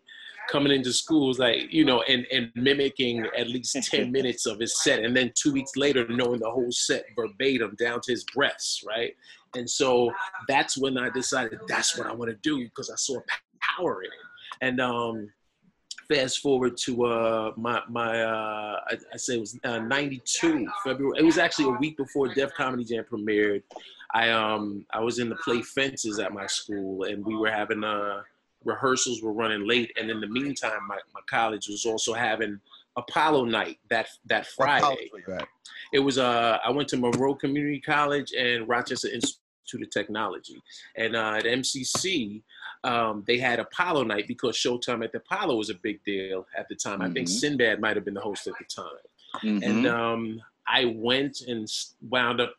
[0.48, 4.58] Coming into school was like, you know, and, and mimicking at least 10 minutes of
[4.58, 5.04] his set.
[5.04, 9.14] And then two weeks later, knowing the whole set verbatim down to his breaths, right?
[9.54, 10.12] And so
[10.48, 13.20] that's when I decided that's what I want to do because I saw
[13.60, 14.66] power in it.
[14.66, 15.30] And um,
[16.10, 21.18] fast forward to uh, my my uh, I, I say it was uh, '92 February.
[21.18, 23.62] It was actually a week before Def Comedy Jam premiered.
[24.12, 27.84] I um I was in the play Fences at my school, and we were having
[27.84, 28.22] uh
[28.64, 32.60] rehearsals were running late, and in the meantime, my, my college was also having
[32.96, 35.10] Apollo night that that Friday.
[35.14, 35.46] you at?
[35.92, 39.39] It was uh I went to Monroe Community College and Rochester Institute
[39.78, 40.60] of Technology,
[40.96, 42.42] and uh, at MCC
[42.82, 46.68] um, they had Apollo night because Showtime at the Apollo was a big deal at
[46.68, 47.02] the time.
[47.02, 47.40] I think Mhm.
[47.40, 49.06] Sinbad might have been the host at the time,
[49.44, 49.62] Mhm.
[49.62, 51.70] and um, I went and
[52.08, 52.54] wound up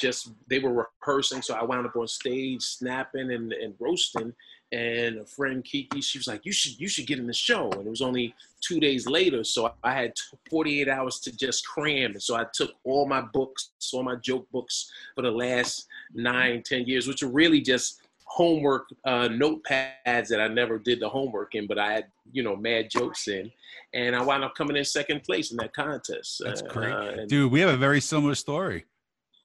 [0.00, 4.32] just they were rehearsing, so I wound up on stage snapping and, and roasting.
[4.72, 7.70] And a friend Kiki, she was like, "You should you should get in the show."
[7.70, 10.14] And it was only two days later, so I had
[10.50, 12.12] 48 hours to just cram.
[12.12, 16.62] And so I took all my books, all my joke books for the last nine,
[16.64, 21.54] ten years, which are really just homework uh, notepads that I never did the homework
[21.54, 23.50] in, but I had you know mad jokes in,
[23.92, 26.42] and I wound up coming in second place in that contest.
[26.44, 26.92] That's Uh, great.
[26.92, 28.84] uh, Dude, we have a very similar story.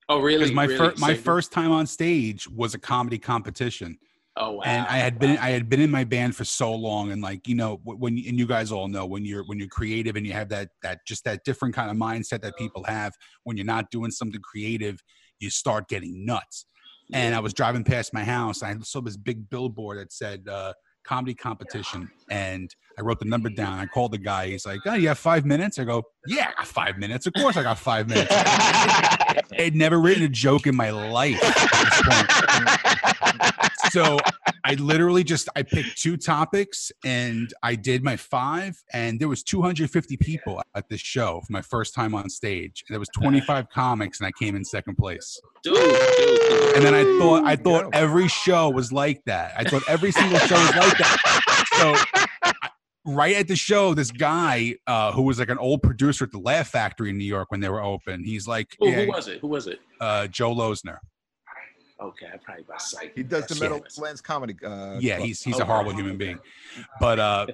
[0.08, 0.40] oh, really?
[0.40, 0.78] Because my really?
[0.78, 3.98] fir- my first time on stage was a comedy competition.
[4.38, 4.62] Oh wow!
[4.64, 5.42] and I had been wow.
[5.42, 8.40] I had been in my band for so long, and like you know when and
[8.40, 11.26] you guys all know when you're when you're creative and you have that that just
[11.26, 15.04] that different kind of mindset that people have when you're not doing something creative,
[15.40, 16.66] you start getting nuts.
[17.14, 20.74] And I was driving past my house, I saw this big billboard that said uh,
[21.04, 23.80] comedy competition, and I wrote the number down.
[23.80, 24.50] I called the guy.
[24.50, 27.26] He's like, "Oh, you have five minutes?" I go, "Yeah, I got five minutes.
[27.26, 31.40] Of course, I got five minutes." I had never written a joke in my life
[31.44, 34.20] at this point so
[34.70, 39.42] I literally just I picked two topics and I did my five, and there was
[39.42, 43.68] 250 people at this show for my first time on stage, and there was 25
[43.74, 45.42] comics, and I came in second place.
[45.64, 46.76] dude, dude, dude.
[46.76, 49.54] And then I thought I thought every show was like that.
[49.58, 51.64] I thought every single show was like that.
[51.78, 51.96] So.
[53.06, 56.38] Right at the show, this guy uh, who was like an old producer at the
[56.38, 59.28] Laugh Factory in New York when they were open, he's like, Who, yeah, who was
[59.28, 59.40] it?
[59.40, 59.80] Who was it?
[60.00, 60.98] uh, Joe Losner.
[62.02, 63.12] Okay, I probably by sight.
[63.16, 63.70] He does the Yeah.
[63.72, 64.56] Meadow Lands Comedy.
[64.64, 65.28] Uh, yeah, Club.
[65.28, 65.64] he's he's Okay.
[65.64, 66.40] a horrible human being,
[67.00, 67.48] but uh,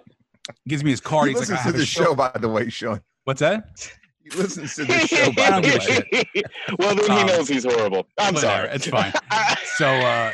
[0.67, 1.29] gives me his card.
[1.29, 2.03] He He's like, I listens to have a the show.
[2.03, 3.01] show, by the way, Sean.
[3.23, 3.91] What's that?
[4.23, 5.31] He listens to the show.
[5.31, 5.67] By the
[6.13, 6.23] way.
[6.79, 8.05] well, then he Um, knows he's horrible.
[8.19, 8.69] I'm Whatever, sorry.
[8.75, 9.13] it's fine.
[9.77, 10.31] So uh,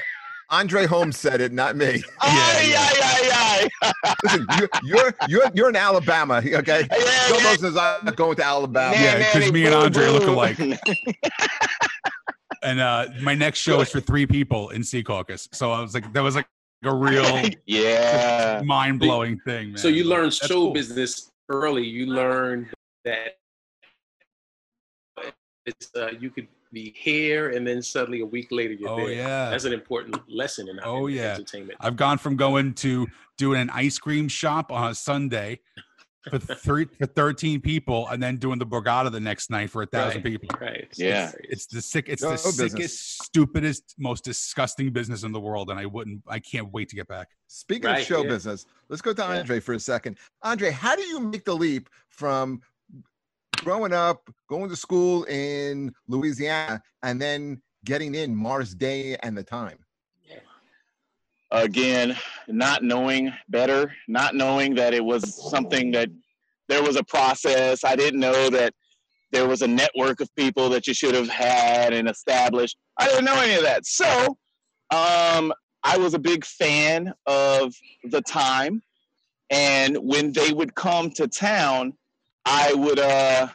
[0.52, 2.04] Andre Holmes said it, not me.
[2.22, 2.90] Ay, yeah.
[2.92, 3.90] ay, ay,
[4.24, 6.86] Listen, you, you're you're you're in Alabama, okay?
[6.92, 6.98] ay.
[7.30, 8.94] Joe Yeah, Moses is not going to Alabama.
[8.94, 10.58] Yeah, Nanny, 'cause me and boo, Andre look alike.
[12.64, 15.48] and uh, my next show is for three people in Secaucus.
[15.54, 16.48] So I was like, that was like
[16.84, 18.62] a real yeah.
[18.66, 19.70] mind blowing thing.
[19.70, 19.78] Man.
[19.78, 20.74] So you learn That's show cool.
[20.74, 21.86] business early.
[21.86, 22.70] You learn
[23.06, 23.38] that
[25.66, 29.12] it's uh, you could be here, and then suddenly a week later you're Oh there.
[29.12, 29.50] yeah.
[29.50, 31.34] That's an important lesson in, Oh, in yeah.
[31.34, 31.78] entertainment.
[31.82, 35.60] I've gone from going to doing an ice cream shop on a Sunday
[36.30, 39.86] for three for 13 people and then doing the Borgata the next night for a
[39.86, 40.40] thousand Right.
[40.40, 40.60] people.
[40.60, 40.88] Right.
[40.96, 41.30] Yeah.
[41.30, 42.06] it's- It's the sick.
[42.10, 42.72] It's Show the business.
[42.72, 46.22] sickest, stupidest, most disgusting business in the world, and I wouldn't.
[46.28, 47.30] I can't wait to get back.
[47.48, 48.30] Speaking of show yeah.
[48.30, 49.40] business, let's go to Yeah.
[49.40, 50.18] Andre for a second.
[50.44, 52.62] Andre, how do you make the leap from
[53.58, 59.44] growing up, going to school in Louisiana, and then getting in Morris Day and the
[59.44, 59.78] Time?
[61.52, 62.16] Again,
[62.48, 66.10] not knowing better, not knowing that it was something that
[66.70, 67.84] there was a process.
[67.84, 68.74] I didn't know that
[69.32, 72.78] there was a network of people that you should have had and established.
[72.98, 73.86] I didn't know any of that.
[73.86, 74.38] So
[74.92, 78.82] um, I was a big fan of the time.
[79.50, 81.94] And when they would come to town,
[82.46, 83.48] I would, uh,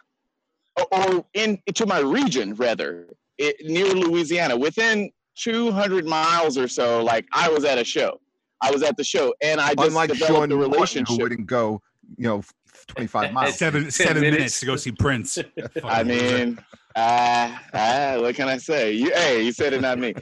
[0.92, 7.26] or- in to my region rather, it, near Louisiana, within 200 miles or so, like
[7.32, 8.20] I was at a show.
[8.62, 11.46] I was at the show, and I just Unlike developed Sean a Morton, who wouldn't
[11.46, 11.82] go,
[12.16, 12.42] you know,
[12.88, 13.58] 25 miles.
[13.58, 14.36] Seven seven minutes.
[14.36, 14.60] minutes.
[14.60, 15.38] to go see Prince.
[15.84, 16.58] I mean,
[16.96, 18.92] ah, ah, what can I say?
[18.92, 20.14] You, hey, you said it, not me.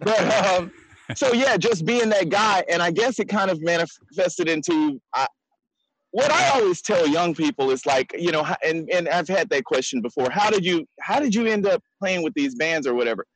[0.00, 0.72] But um,
[1.14, 5.26] so yeah, just being that guy, and I guess it kind of manifested into I,
[6.12, 9.64] what I always tell young people is like, you know, and and I've had that
[9.64, 10.30] question before.
[10.30, 13.26] How did you how did you end up playing with these bands or whatever?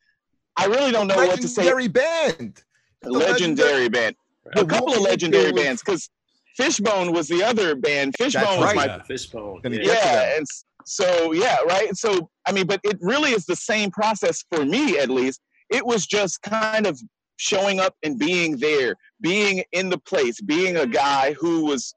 [0.58, 1.62] I really don't know what to say.
[1.62, 2.62] Legendary band.
[3.04, 4.16] legendary band.
[4.56, 6.10] A couple of legendary bands because
[6.56, 8.14] Fishbone was the other band.
[8.18, 8.76] Fishbone That's was right.
[8.76, 9.60] my Yeah, Fishbone.
[9.64, 9.80] Yeah.
[9.82, 10.46] yeah, and
[10.84, 11.96] so yeah, right.
[11.96, 15.40] So I mean, but it really is the same process for me, at least.
[15.70, 17.00] It was just kind of
[17.36, 21.94] showing up and being there, being in the place, being a guy who was,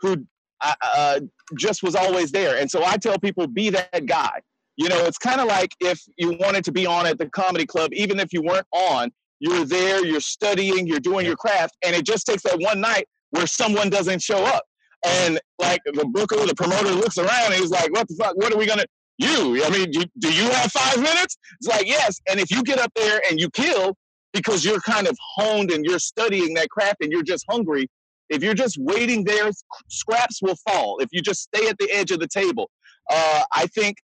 [0.00, 0.26] who
[0.60, 1.20] uh, uh,
[1.56, 2.58] just was always there.
[2.58, 4.40] And so I tell people, be that guy.
[4.78, 7.66] You know, it's kind of like if you wanted to be on at the comedy
[7.66, 9.10] club, even if you weren't on,
[9.40, 13.06] you're there, you're studying, you're doing your craft, and it just takes that one night
[13.30, 14.62] where someone doesn't show up.
[15.04, 18.36] And like the booker, the promoter looks around and he's like, what the fuck?
[18.36, 18.84] What are we gonna
[19.18, 19.64] you?
[19.64, 21.36] I mean, do, do you have five minutes?
[21.60, 22.20] It's like, yes.
[22.30, 23.96] And if you get up there and you kill
[24.32, 27.88] because you're kind of honed and you're studying that craft and you're just hungry,
[28.28, 29.50] if you're just waiting there,
[29.88, 30.98] scraps will fall.
[30.98, 32.70] If you just stay at the edge of the table,
[33.10, 33.96] uh, I think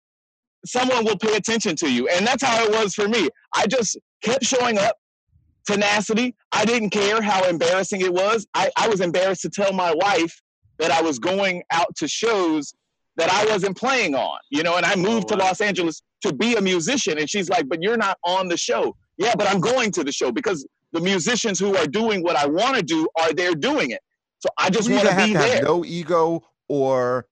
[0.66, 2.08] someone will pay attention to you.
[2.08, 3.28] And that's how it was for me.
[3.54, 4.96] I just kept showing up,
[5.66, 6.34] tenacity.
[6.52, 8.46] I didn't care how embarrassing it was.
[8.54, 10.40] I, I was embarrassed to tell my wife
[10.78, 12.74] that I was going out to shows
[13.16, 15.42] that I wasn't playing on, you know, and I oh, moved Oh, to.
[15.42, 17.18] Los Angeles to be a musician.
[17.18, 18.96] And she's like, but you're not on the show.
[19.16, 22.46] Yeah, but I'm going to the show because the musicians who are doing what I
[22.46, 24.00] want to do are there doing it.
[24.40, 25.62] So I just want to have be to have there.
[25.62, 27.26] no ego or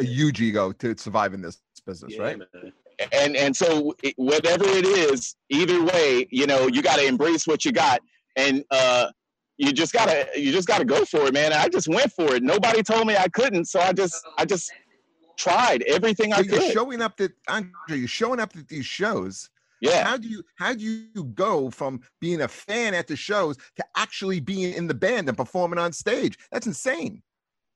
[0.00, 2.38] a huge ego to survive in this business, Yeah, right?
[2.38, 2.72] man.
[3.12, 7.64] And and so whatever it is either way you know you got to embrace what
[7.64, 8.00] you got
[8.36, 9.08] and uh
[9.56, 12.42] you just gotta you just gotta go for it man i just went for it
[12.42, 14.72] nobody told me i couldn't so i just i just
[15.36, 18.86] tried everything i So you're could showing up at Andre, you're showing up at these
[18.86, 19.48] shows.
[19.80, 23.56] yeah How do you how do you go from being a fan at the shows
[23.76, 26.36] to actually being in the band and performing on stage?
[26.50, 27.22] That's insane.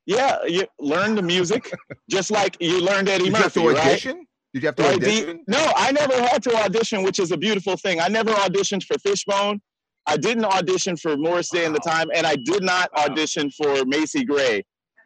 [0.07, 1.73] yeah you learn the music
[2.11, 4.27] just like you learned eddie Did murphy right audition?
[4.55, 5.45] Did you have to Right, the- audition?
[5.49, 8.01] no, I never had to audition, which is a beautiful thing.
[8.01, 9.61] I never auditioned for Fishbone.
[10.07, 13.85] I didn't audition for Morris Day in the Time, and I did not audition for
[13.87, 14.59] Macy Gray.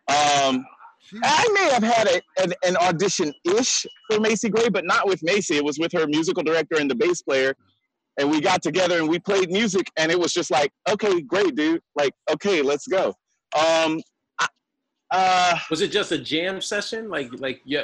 [0.09, 0.65] Um,
[1.23, 5.23] I may have had a, an, an audition ish for Macy Gray, but not with
[5.23, 5.57] Macy.
[5.57, 7.55] It was with her musical director and the bass player.
[8.19, 11.55] And we got together and we played music, and it was just like, okay, great,
[11.55, 11.83] dude.
[11.95, 13.15] Like, okay, let's go.
[13.57, 14.01] Um,
[15.13, 17.09] uh, Was it just a jam session?
[17.09, 17.83] Like, like yeah,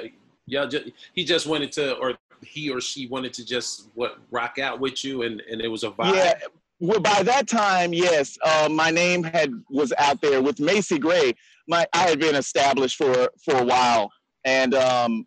[0.53, 0.67] yeah.
[0.67, 4.81] Just, he just wanted to, or he or she wanted to just what rock out
[4.81, 6.15] with you, and and it was a vibe.
[6.15, 6.35] Yeah.
[6.81, 11.33] Well, by that time, yes, uh, my name had was out there with Macy Gray.
[11.69, 14.11] My I had been established for for a while,
[14.45, 15.27] and um,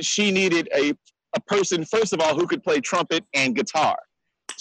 [0.00, 0.92] she needed a
[1.36, 3.96] a person first of all who could play trumpet and guitar.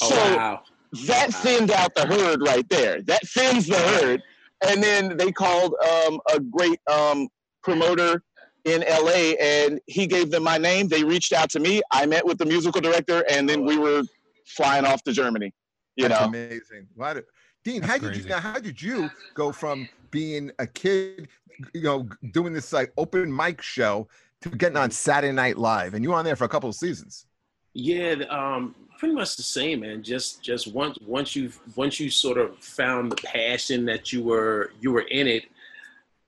[0.02, 0.62] Oh So wow.
[1.06, 3.02] that thinned out the herd right there.
[3.04, 4.22] That thins the herd.
[4.68, 7.30] And then they called um, a great um,
[7.64, 8.24] promoter
[8.68, 10.90] in LA and he gave them my name.
[10.90, 11.82] They reached out to me.
[11.92, 14.04] I met with the musical director and then we were
[14.46, 15.54] flying off to Germany.
[15.96, 16.88] You That's know, amazing.
[16.96, 17.24] Why do,
[17.64, 21.30] Dean, That's how did you now how did you go from being a kid,
[21.74, 24.08] you know, doing this like open mic show
[24.42, 25.94] to getting on Saturday Night Live?
[25.94, 27.26] And you were on there for a couple of seasons.
[27.74, 30.04] Yeah, um, pretty much the same, man.
[30.04, 34.72] Just just once once you once you sort of found the passion that you were
[34.82, 35.46] you were in it,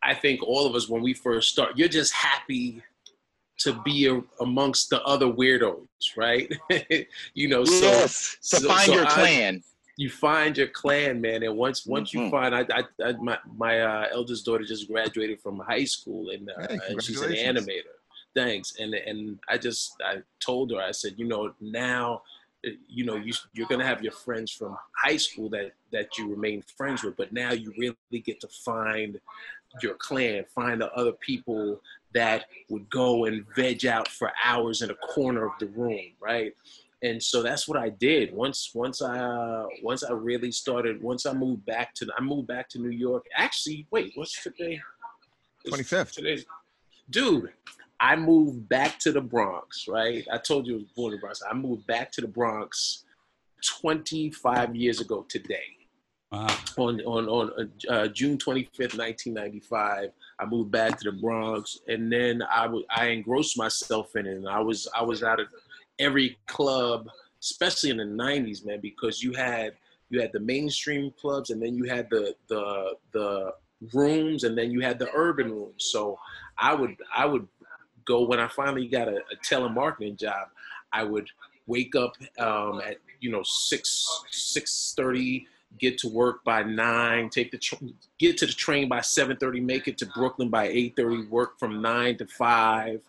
[0.02, 2.82] I think all of us when we first start, you're just happy
[3.60, 5.86] to be a, amongst the other weirdos,
[6.16, 6.52] right?
[7.34, 9.64] you know, so yes, to so- find so your I- clan.
[9.98, 12.32] you find your clan, man, and once once you Mhm.
[12.32, 16.50] find, I, I, I my my uh, eldest daughter just graduated from high school, and,
[16.50, 17.96] uh, Hey, and she's an animator.
[18.34, 22.22] Thanks, and and I just I told her I said, you know, now,
[22.66, 26.30] uh, you know, you you're gonna have your friends from high school that that you
[26.30, 29.20] remain friends with, but now you really get to find
[29.82, 31.82] your clan, find the other people
[32.14, 36.54] that would go and veg out for hours in a corner of the room, right?
[37.02, 38.34] and so that's what I did.
[38.34, 41.02] Once once I uh, once I really started.
[41.02, 43.26] Once I moved back to I moved back to New York.
[43.36, 44.82] Actually, wait, what's today?
[45.68, 46.12] 25th.
[46.14, 46.46] Today's,
[47.10, 47.52] dude.
[48.02, 49.88] I moved back to the Bronx.
[49.88, 50.26] Right.
[50.32, 51.42] I told you I was born in the Bronx.
[51.50, 53.04] I moved back to the Bronx
[53.82, 55.79] 25 years ago today
[56.32, 56.48] Wow.
[56.78, 60.12] on on on uh, June 25th, 1995.
[60.40, 64.38] I moved back to the Bronx, and then I w- I engrossed myself in it.
[64.38, 65.48] And I was I was out of
[65.98, 67.10] every club,
[67.42, 69.74] especially in the 90s, man, because you had
[70.12, 73.54] you had the mainstream clubs, and then you had the the the
[73.94, 75.86] rooms, and then you had the urban rooms.
[75.92, 76.20] So
[76.60, 77.48] I would I would
[78.06, 80.50] go when I finally got a, a telemarketing job.
[80.94, 81.28] I would
[81.66, 87.52] wake up um, at you know six six thirty get to work by nine, take
[87.52, 87.60] the
[88.18, 91.60] get to the train by seven thirty, make it to Brooklyn by eight thirty, work
[91.60, 93.02] from nine to five,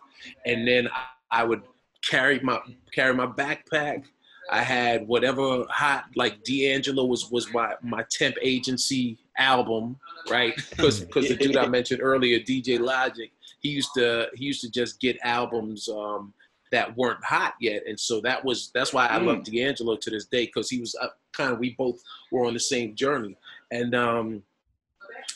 [0.45, 1.63] and then I, I would
[2.09, 2.59] carry my
[2.93, 4.03] carry my backpack
[4.51, 9.97] I had whatever hot like D'Angelo was was my my temp agency album,
[10.29, 10.53] right?
[10.71, 14.69] Because because the dude I mentioned earlier, DJ Logic, he used to he used to
[14.69, 16.33] just get albums um,
[16.71, 19.25] that weren't hot yet, and so that was that's why I Mm.
[19.25, 22.53] love D'Angelo to this day because he was uh, kind of we both were on
[22.53, 23.35] the same journey,
[23.71, 24.43] and um,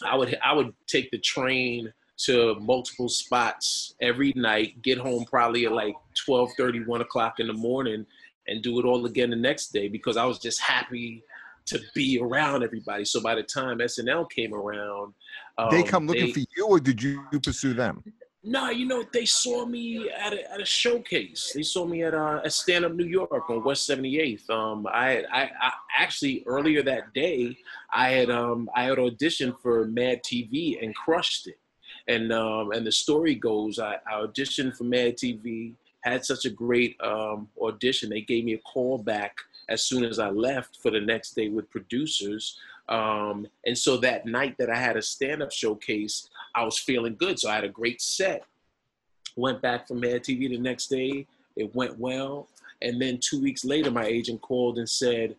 [0.04, 1.94] I would I would take the train
[2.26, 5.96] to multiple spots every night, get home probably at like
[6.26, 8.06] 12, 30, 1 o'clock in the morning,
[8.48, 11.22] and do it all again the next day because I was just happy
[11.66, 13.04] to be around everybody.
[13.04, 15.14] So by the time SNL came around,
[15.70, 18.02] they um, come looking they- for you, or did you pursue them?
[18.46, 21.52] No, you know, they saw me at a, at a showcase.
[21.54, 24.50] They saw me at uh, at Stand Up New York on West 78th.
[24.50, 27.58] Um, I, I, I actually earlier that day,
[27.92, 31.60] I had um, I had auditioned for Mad TV and crushed it.
[32.08, 36.52] And um, and the story goes, I, I auditioned for Mad TV, had such a
[36.52, 38.10] great um, audition.
[38.10, 39.36] They gave me a call back
[39.70, 42.60] as soon as I left for the next day with producers.
[42.88, 47.16] Um, and so that night that I had a stand up showcase, I was feeling
[47.16, 47.40] good.
[47.40, 48.44] So I had a great set.
[49.36, 51.28] Went back from Mad TV the next day.
[51.56, 52.48] It went well.
[52.82, 55.36] And then two weeks later, my agent called and said,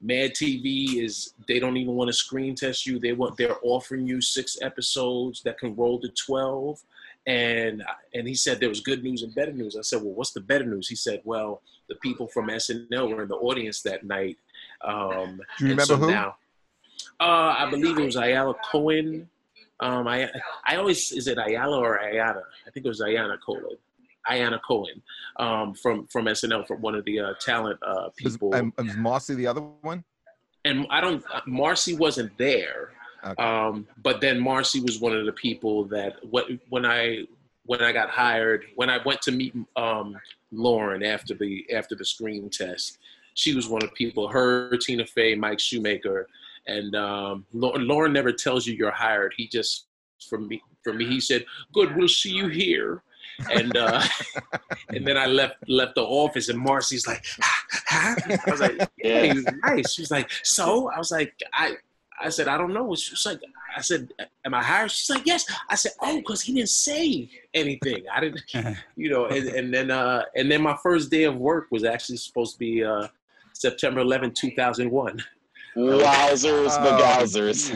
[0.00, 2.98] Mad TV is they don't even want to screen test you.
[2.98, 6.82] They want they're offering you six episodes that can roll to twelve.
[7.28, 9.76] And and he said there was good news and better news.
[9.76, 10.88] I said, well, what's the better news?
[10.88, 14.38] He said, well, the people from SNL were in the audience that night.
[14.82, 16.10] Um, Do you remember so who?
[16.10, 16.34] Now,
[17.22, 19.28] uh, I believe it was Ayala Cohen.
[19.80, 20.28] Um, I
[20.66, 22.42] I always is it Ayala or Ayana?
[22.66, 23.76] I think it was Ayana Cohen.
[24.30, 25.02] Ayana Cohen
[25.44, 28.54] um, from from SNL, from one of the uh, talent uh, Was, people.
[28.54, 30.04] um, was Marcy the other one?
[30.64, 31.24] and I don't.
[31.46, 32.90] Marcy wasn't there,
[33.26, 33.42] Okay.
[33.42, 37.24] um, but then Marcy was one of the people that what when I
[37.66, 40.16] when I got hired when I went to meet um,
[40.52, 42.98] Lorne after the after the screen test,
[43.34, 44.28] she was one of the people.
[44.28, 46.28] Her, Tina Fey, Mike Shoemaker,
[46.66, 49.34] and um, Lorne never tells you you're hired.
[49.36, 49.86] He just
[50.28, 53.02] for me for me he said, "Good, we'll see you here."
[53.50, 54.02] and uh,
[54.90, 58.14] and then I left left the office, and Marcy's like, huh?
[58.46, 59.32] I was like, yeah,
[59.64, 59.94] nice.
[59.94, 61.76] She's like, so I was like, I
[62.20, 62.94] I said, I don't know.
[62.94, 63.40] She's like,
[63.76, 64.08] I said,
[64.44, 64.90] am I hired?
[64.90, 65.44] She's like, yes.
[65.68, 68.04] I said, oh, because he didn't say anything.
[68.12, 68.42] I didn't,
[68.96, 69.26] you know.
[69.26, 72.58] And, and then uh, and then my first day of work was actually supposed to
[72.58, 73.08] be uh,
[73.52, 75.22] September 11, 2001.
[75.76, 77.72] Wowzers, Oh, begouzers.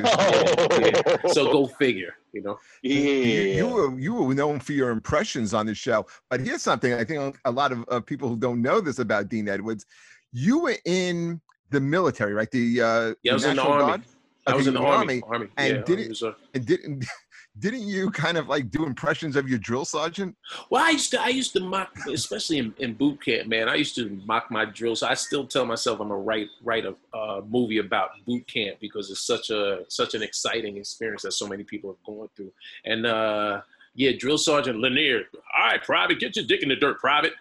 [1.26, 1.30] Yeah.
[1.32, 2.59] So go figure, you know.
[2.82, 2.92] yeah.
[3.00, 6.92] You, you were you were known for your impressions on the show, but here's something
[6.92, 9.87] I think a lot of uh, people who don't know this about Dean Edwards.
[10.32, 12.50] You were in the military, right?
[12.50, 13.85] The uh, Yeah, I was in the army.
[13.87, 14.02] Guard?
[14.46, 15.22] I Okay, was in the you army.
[15.26, 15.48] Army.
[15.56, 17.04] And yeah, did I it- was, uh, And didn't
[17.59, 20.37] didn't you kind of like do impressions of your drill sergeant?
[20.71, 23.69] Well, I used to, I used to mock, especially in, in boot camp, man.
[23.69, 25.03] I used to mock my drills.
[25.03, 29.11] I still tell myself I'm gonna write write a uh, movie about boot camp because
[29.11, 32.53] it's such a such an exciting experience that so many people have gone through.
[32.85, 33.62] And uh,
[33.95, 35.25] yeah, drill sergeant Lanier.
[35.59, 37.33] All right, private, get your dick in the dirt, private.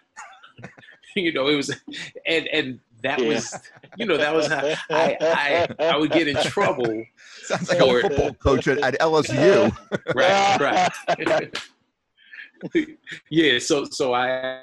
[1.16, 1.74] you know, it was,
[2.26, 3.28] and and that Yeah.
[3.28, 3.44] was,
[3.98, 7.04] you know, that was how I I I would get in trouble.
[7.44, 9.70] Sounds like Or- a football coach at, at LSU.
[10.14, 11.58] right, right.
[13.30, 14.62] yeah, so so I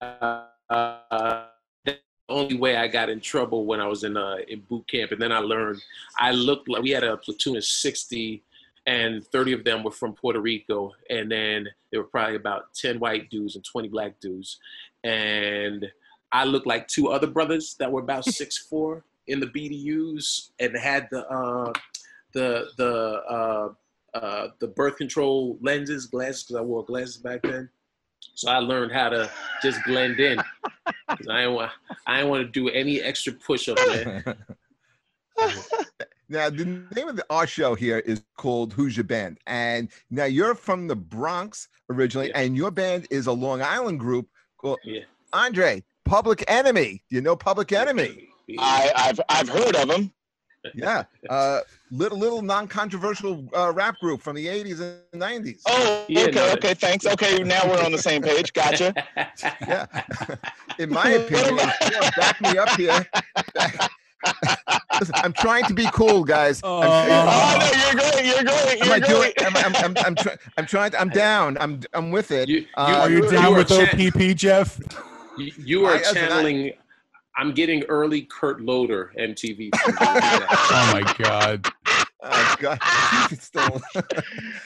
[0.00, 1.46] uh,
[1.84, 5.12] the only way I got in trouble when I was in uh, in boot camp,
[5.12, 5.80] and then I learned
[6.18, 8.42] I looked like we had a platoon of sixty,
[8.86, 12.98] and thirty of them were from Puerto Rico, and then there were probably about ten
[12.98, 14.58] white dudes and twenty black dudes,
[15.04, 15.90] and
[16.32, 20.76] I looked like two other brothers that were about six four in the BDUs and
[20.76, 21.72] had the uh,
[22.32, 23.68] the the uh,
[24.14, 27.68] uh, the birth control lenses, glasses, because I wore glasses back then.
[28.34, 29.30] So I learned how to
[29.62, 30.38] just blend in.
[31.08, 31.70] 'Cause I didn't want
[32.06, 34.24] I didn't want to do any extra push up man.
[36.28, 40.24] now the name of the, our show here is called Who's Your Band, and now
[40.24, 42.40] you're from the Bronx originally, Yeah.
[42.40, 45.02] and your band is a Long Island group called Yeah.
[45.32, 45.82] Andre
[46.12, 47.02] Public Enemy.
[47.08, 48.28] Do you know Public Enemy?
[48.58, 50.12] I, I've I've heard of them.
[50.74, 51.60] Yeah, uh,
[51.90, 54.80] little little non-controversial uh, rap group from the '80s
[55.12, 55.60] and '90s.
[55.66, 57.06] Oh, okay, no, okay, thanks.
[57.06, 58.52] Okay, now we're on the same page.
[58.52, 58.92] Gotcha.
[59.66, 59.86] Yeah,
[60.78, 61.56] in my opinion,
[61.90, 63.06] yeah, back me up here.
[65.00, 66.62] Listen, I'm trying to be cool, guys.
[66.62, 68.24] I'm- Oh no, you're great.
[68.26, 68.84] You're great.
[68.84, 69.32] You're I doing?
[69.34, 69.42] great.
[69.46, 70.92] I'm, I'm, I'm, I'm, try, I'm trying.
[70.94, 71.56] I'm down.
[71.58, 72.50] I'm, I'm with it.
[72.50, 74.78] You, you, Uh, Are you you down are with OPP, Jeff?
[75.38, 76.72] You, you are I- listen, I- channeling.
[77.34, 79.70] I'm getting early Kurt Loder MTV.
[79.74, 81.66] Oh my God.
[82.22, 82.78] Oh, God.
[83.38, 83.80] Still-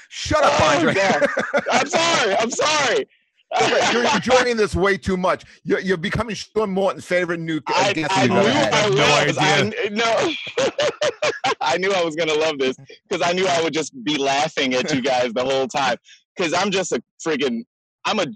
[0.09, 0.95] Shut up, Oh, Andre.
[0.95, 1.27] God.
[1.71, 2.37] I'm sorry.
[2.37, 3.07] I'm sorry.
[3.93, 5.45] You're enjoying this way too much.
[5.63, 8.75] You're, you're becoming Sean Morton's favorite new I, guest I we've knew ever had.
[8.75, 9.39] I No was.
[9.39, 12.77] I, no, I knew I was gonna love this
[13.09, 15.97] because I knew I would just be laughing at you guys the whole time.
[16.37, 17.63] Because I'm just a freaking.
[18.05, 18.27] I'm a.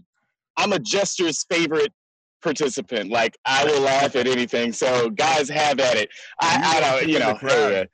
[0.56, 1.92] I'm a jester's favorite
[2.42, 3.10] participant.
[3.10, 4.72] Like I will laugh at anything.
[4.72, 6.08] So guys, have at it.
[6.40, 7.08] I, I don't.
[7.08, 7.36] You know.
[7.42, 7.88] anyway.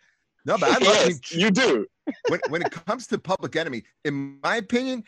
[0.45, 1.41] No, but I love Yes, you.
[1.41, 1.87] you do.
[2.29, 5.03] when, when it comes to Public Enemy, in my opinion,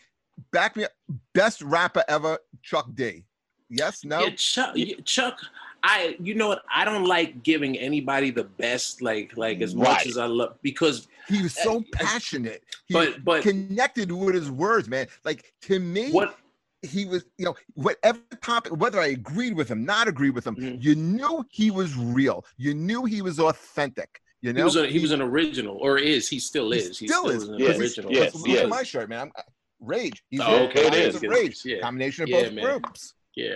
[0.50, 0.90] back me up,
[1.32, 3.24] best rapper ever, Chuck D.
[3.70, 4.20] Yes, no.
[4.24, 4.76] Yeah, Chuck.
[5.04, 5.38] Chuck.
[5.84, 6.16] I.
[6.20, 6.62] You know what?
[6.74, 11.06] I don't like giving anybody the best, like like as much as I love because.
[11.28, 12.64] He was so I- I- passionate.
[12.86, 15.06] He But but connected with his words, man.
[15.24, 16.36] Like to me, what?
[16.82, 20.56] He was, you know, whatever topic, whether I agreed with him, not agreed with him,
[20.56, 20.82] Mhm.
[20.82, 22.44] you knew he was real.
[22.56, 24.20] You knew he was authentic.
[24.42, 26.96] You know, He was a, he was an original, or is he still is?
[26.98, 27.42] He still still is.
[27.42, 28.12] is an Yes, original.
[28.12, 28.62] yes, Look yes.
[28.62, 29.32] at my shirt, man.
[29.36, 29.44] I'm,
[29.80, 30.22] Rage.
[30.30, 31.60] He's Oh, in okay, it Combination of Rage.
[31.64, 31.80] Yeah.
[31.80, 32.64] Combination of Yeah, both man.
[32.80, 33.14] groups.
[33.34, 33.54] Yeah.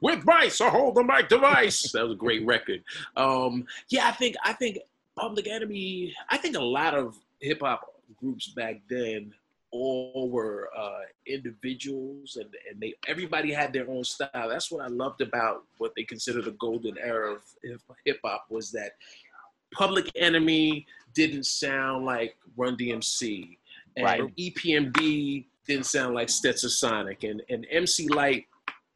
[0.00, 1.90] With Vice, I hold the mic device.
[1.92, 2.82] that was a great record.
[3.16, 4.78] Um, yeah, I think I think
[5.16, 6.14] Public Enemy.
[6.28, 9.32] I think a lot of hip hop groups back then
[9.74, 14.48] all were uh, individuals, and and they everybody had their own style.
[14.48, 17.42] That's what I loved about what they consider the golden era of
[18.04, 18.92] hip hop was that
[19.74, 23.58] Public Enemy didn't sound like Run DMC,
[23.96, 24.36] and Right.
[24.36, 28.46] EPMD didn't sound like Stetsasonic and and MC Lyte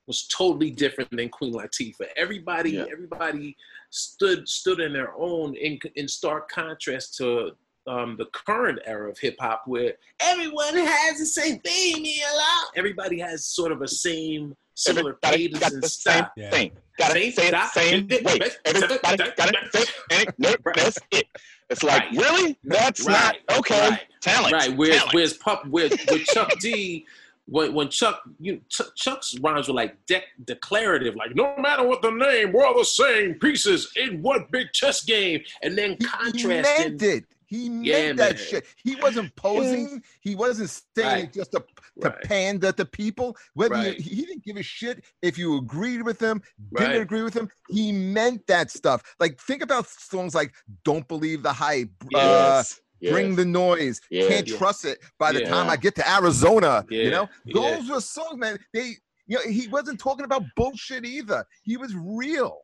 [0.06, 2.08] was totally different than Queen Latifah.
[2.16, 2.86] Everybody, Yeah.
[2.90, 3.56] everybody
[3.90, 7.52] stood stood in their own in in stark contrast to
[7.88, 12.02] um, the current era of hip hop, where everyone has the same thing.
[12.02, 12.66] me alone.
[12.76, 16.24] Everybody has sort of a same similar Everybody cadence and the same.
[16.36, 16.50] Yeah.
[16.50, 16.70] thing.
[16.98, 17.34] Got Same it.
[17.36, 17.68] Say it style.
[17.68, 18.38] same way.
[18.64, 19.72] Everybody got it.
[19.72, 19.86] Same.
[20.10, 21.26] And nope, that's it.
[21.70, 22.12] It's like Right.
[22.16, 22.58] really?
[22.64, 23.36] That's Right.
[23.48, 23.88] not okay.
[23.90, 24.00] Right.
[24.20, 24.52] Talent.
[24.52, 24.76] Right.
[24.76, 25.14] Whereas, Talent.
[25.14, 27.06] whereas Pup, where, with Chuck D,
[27.46, 32.02] when, when Chuck, you Ch- Chuck's rhymes were like de- declarative, like no matter what
[32.02, 35.96] the name, we're all the same pieces in one big chess game, and then He,
[36.00, 37.24] he contrasting.
[37.48, 38.36] He meant Yeah, that man.
[38.36, 38.66] shit.
[38.84, 40.02] He wasn't posing.
[40.20, 41.24] He wasn't saying Right.
[41.24, 41.60] it just to,
[42.02, 42.22] to Right.
[42.22, 43.36] pander to people.
[43.54, 43.98] Whether Right.
[43.98, 46.42] he, he didn't give a shit if you agreed with him,
[46.76, 47.48] didn't agree with him.
[47.70, 49.02] He meant that stuff.
[49.18, 50.52] Like think about songs like
[50.84, 52.80] "Don't Believe the Hype," uh, Yes.
[53.00, 53.12] yes.
[53.12, 54.00] "Bring the Noise,".
[54.12, 54.46] "Can't.
[54.46, 55.48] Truss It." By the Yeah.
[55.48, 57.10] time I get to Arizona, you Yeah.
[57.10, 57.54] know, Yeah.
[57.76, 58.58] those were songs, man.
[58.74, 58.96] They,
[59.26, 61.46] you know, he wasn't talking about bullshit either.
[61.62, 62.58] He was real.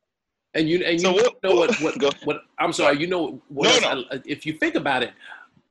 [0.54, 2.10] And you and you So what- know what what, Go.
[2.24, 5.12] what I'm sorry, you know what No, else I- if you think about it,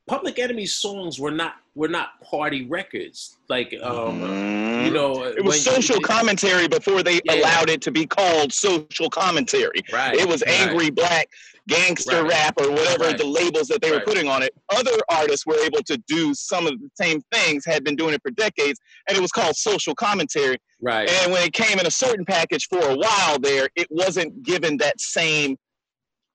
[0.07, 3.37] Public Enemy's songs were not were not party records.
[3.49, 4.85] Like um Mm.
[4.85, 7.35] you know It was social commentary before they Yeah.
[7.35, 9.81] allowed it to be called social commentary.
[9.91, 10.15] Right.
[10.15, 10.59] It was right.
[10.61, 11.29] angry black
[11.67, 12.31] gangster Right.
[12.31, 13.17] rap or whatever Right.
[13.17, 14.53] the labels that they were putting on it.
[14.69, 18.21] Other artists were able to do some of the same things, had been doing it
[18.21, 20.57] for decades, and it was called social commentary.
[20.81, 21.09] Right.
[21.09, 24.77] And when it came in a certain package for a while there, it wasn't given
[24.77, 25.57] that same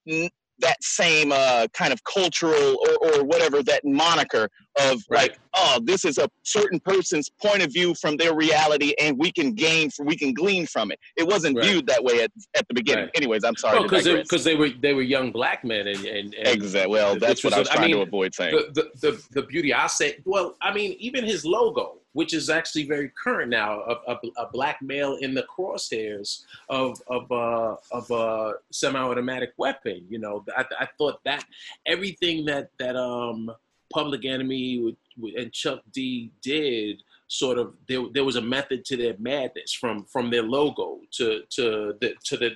[0.09, 0.31] n-
[0.61, 4.49] that same uh, kind of cultural or, or whatever that moniker
[4.81, 5.31] of Right.
[5.31, 9.33] like, oh, this is a certain person's point of view from their reality, and we
[9.33, 10.99] can gain, we can glean from it.
[11.17, 11.67] It wasn't Right.
[11.67, 13.05] viewed that way at, at the beginning.
[13.07, 13.17] Right.
[13.17, 13.79] Anyways, I'm sorry.
[13.81, 16.91] Well, to because they, they were they were young black men and and, and Exactly.
[16.93, 18.55] Well, that's what I was was a- I trying to avoid saying.
[18.55, 22.49] the, the the the beauty I say well I mean even his logo which is
[22.51, 27.77] actually very current now a, a, a black male in the crosshairs of of uh,
[27.93, 31.45] of a semi-automatic weapon you know I, I thought that
[31.87, 33.51] everything that that um
[33.93, 34.97] Public Enemy
[35.37, 40.05] and Chuck D did sort of there, there was a method to their madness from
[40.05, 42.51] from their logo to to the to the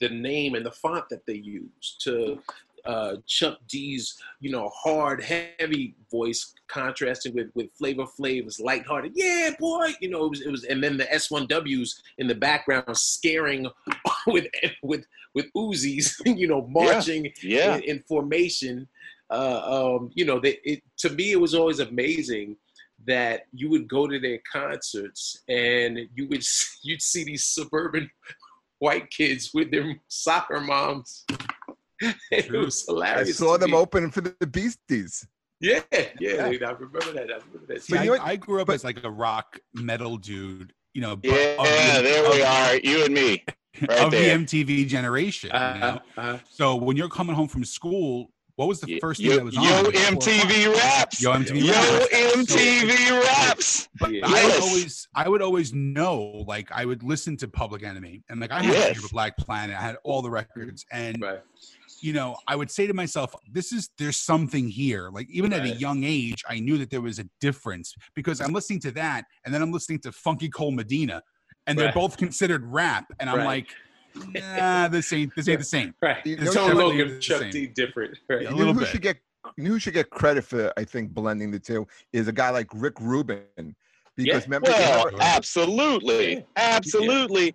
[0.00, 2.40] the name and the font that they used to
[2.84, 9.50] uh, Chuck D's, you know, hard, heavy voice contrasting with with Flavor Flav's lighthearted, yeah,
[9.58, 13.68] boy, you know, it was it was, and then the S1Ws in the background scaring
[14.26, 14.46] with
[14.82, 17.76] with with Uzis, you know, marching yeah.
[17.76, 18.88] in, in formation.
[19.32, 22.56] Uh, um, you know, they, it, to me, it was always amazing
[23.06, 26.44] that you would go to their concerts and you would
[26.82, 28.10] you'd see these suburban
[28.78, 31.24] white kids with their soccer moms.
[32.30, 33.28] it was hilarious.
[33.28, 35.26] I saw them open for the Beasties.
[35.60, 36.48] Yeah, yeah, Yeah.
[36.48, 37.30] dude, I remember that.
[37.30, 37.82] I remember that.
[37.84, 41.18] See, I, what- I grew up but- as like a rock metal dude, you know.
[41.22, 42.76] Yeah, of the- there we of- are.
[42.78, 43.44] You and me.
[43.88, 44.36] Right of there.
[44.36, 45.50] the MTV generation.
[45.52, 46.00] you know?
[46.18, 49.36] Uh, uh, So when you're coming home from school, what was the first thing yo,
[49.38, 49.64] that was on?
[49.64, 50.16] yo Like, four or?
[50.16, 51.22] MTV raps.
[51.22, 52.52] Yo MTV Yo raps.
[52.52, 53.88] MTV raps.
[53.98, 54.26] But Yeah.
[54.26, 58.40] I would always, I would always know, like, I would listen to Public Enemy, and
[58.40, 58.98] like, I had Yes.
[58.98, 61.40] Fear Black Planet, I had all the records, and right.
[62.00, 65.08] you know, I would say to myself, this is there's something here.
[65.10, 68.52] Like even at a young age, I knew that there was a difference because I'm
[68.52, 71.22] listening to that and then I'm listening to Funky Cold Medina,
[71.66, 73.46] and they're both considered rap, and I'm Right.
[73.46, 73.68] like,
[74.14, 75.94] nah, this ain't this ain't the same.
[76.02, 76.24] Right.
[76.26, 77.50] You It's know, Tone Logan, the Chuck same.
[77.50, 78.18] D, different.
[78.28, 78.42] Right.
[78.42, 78.48] Yeah.
[78.48, 78.88] A know little who bit.
[78.88, 79.16] should get
[79.56, 83.00] who should get credit for I think blending the two is a guy like Rick
[83.00, 83.42] Rubin
[84.16, 84.40] because Yeah.
[84.44, 86.40] remember, you Well, remember- absolutely, Yeah.
[86.56, 87.54] absolutely.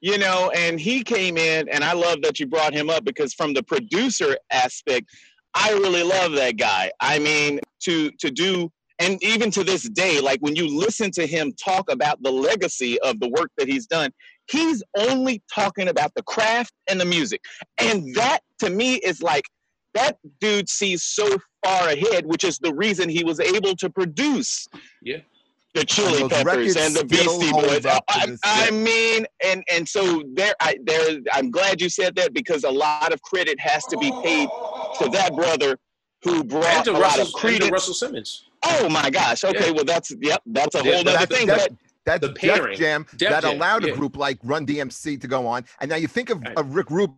[0.00, 3.32] You know, and he came in, and I love that you brought him up because
[3.34, 5.08] from the producer aspect,
[5.54, 6.90] I really love that guy.
[7.00, 11.26] I mean, to to do, and even to this day, like when you listen to
[11.26, 14.10] him talk about the legacy of the work that he's done,
[14.52, 17.40] he's only talking about the craft and the music,
[17.78, 19.44] and that to me is like
[19.94, 21.26] that dude sees so
[21.64, 24.66] far ahead, which is the reason he was able to produce
[25.02, 25.18] Yeah.
[25.74, 27.84] the Chili those Peppers and the Beastie Boys.
[27.86, 27.98] I,
[28.44, 31.18] I mean, and and so there, I there.
[31.32, 34.48] I'm glad you said that because a lot of credit has to be paid
[35.00, 35.76] to that brother
[36.24, 37.70] who And brought to a lot of and to.
[37.70, 38.44] Russell Simmons.
[38.64, 39.42] Oh my gosh!
[39.44, 39.72] Okay, Yeah.
[39.72, 41.46] well that's yep, that's a whole but other thing.
[41.48, 42.76] that's- But That's The Def.
[42.78, 43.94] Jam Def that Jam, allowed a yeah.
[43.94, 45.64] group like Run DMC to go on.
[45.80, 46.56] And now you think of, Right.
[46.56, 47.16] of Rick Rubin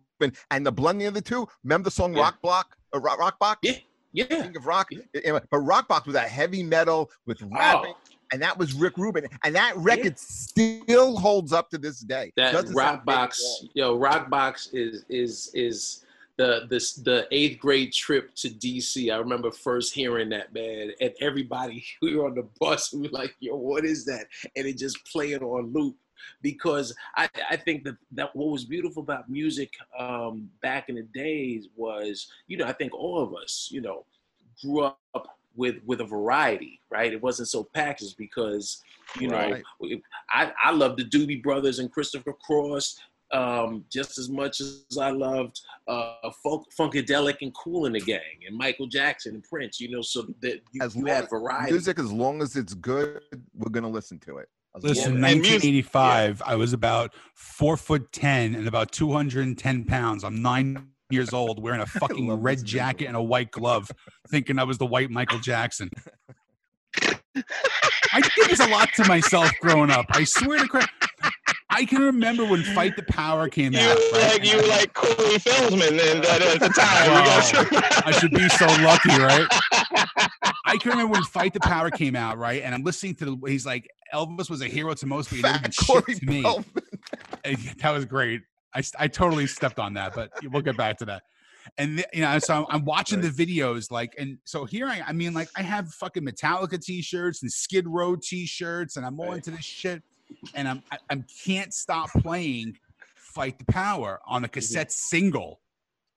[0.51, 1.47] and the blending of the two.
[1.63, 2.21] Remember the song Yeah.
[2.23, 2.77] Rock Block?
[2.93, 3.59] Uh, Rock, Rock Box?
[3.63, 3.77] Yeah.
[4.13, 4.25] Yeah.
[4.25, 4.99] Think of rock, Yeah.
[5.25, 8.97] eh, but Rock Box was that heavy metal with rapping, Oh, and that was Rick
[8.97, 12.31] Rubin, and that record still holds up to this day.
[12.37, 16.04] that Doesn't rock box, yo, rock box is is is
[16.37, 19.13] the this the eighth grade trip to DC.
[19.13, 22.93] I remember first hearing that man, and everybody we were on the bus.
[22.93, 25.95] We were like, "Yo, what is that?" And it just playing on loop
[26.41, 31.03] because I I think that that what was beautiful about music um, back in the
[31.13, 34.05] days was you know I think all of us you know
[34.61, 34.99] grew up
[35.55, 37.13] with with a variety, right?
[37.13, 38.81] It wasn't so packaged because
[39.19, 39.63] you know Right.
[40.29, 42.99] I I love the Doobie Brothers and Christopher Cross
[43.35, 46.13] um, just as much as I loved uh,
[46.43, 49.79] Funk, Funkadelic and Kool and the Gang and Michael Jackson and Prince.
[49.79, 51.71] You know, so that you, As you had variety.
[51.73, 53.21] Music, as long as it's good,
[53.53, 54.49] we're gonna listen to it.
[54.81, 60.23] Listen, as- And music- 1985, I was about four foot ten and about 210 pounds.
[60.23, 63.07] I'm nine years old, wearing a fucking red jacket music.
[63.09, 63.89] and a white glove,
[64.29, 65.89] thinking I was the white Michael Jackson.
[68.13, 70.05] I did this a lot to myself growing up.
[70.09, 70.89] I swear to Christ.
[71.75, 73.97] I can remember when Fight the Power came you out.
[74.13, 74.21] right?
[74.31, 77.09] like you were like Corey Feldman and that at the time.
[77.09, 79.45] We got I should be so lucky, right?
[80.65, 82.61] I can remember when Fight the Power came out, right?
[82.63, 85.41] And I'm listening to the he's like Elvis was a hero to most, but he
[85.41, 86.43] never Fat did shit Corey to me.
[87.81, 88.41] That was great.
[88.73, 91.23] I, I totally stepped on that, but we'll get back to that.
[91.77, 95.01] And th- you know, so I'm, I'm watching the videos, like, and so here I,
[95.07, 99.27] I mean, like, I have fucking Metallica T-shirts and Skid Row T-shirts, and I'm all
[99.29, 99.37] Right.
[99.37, 100.03] into this shit,
[100.53, 102.77] and I'm I, I can't stop playing
[103.15, 104.53] Fight the Power on a mm-hmm.
[104.53, 105.59] cassette single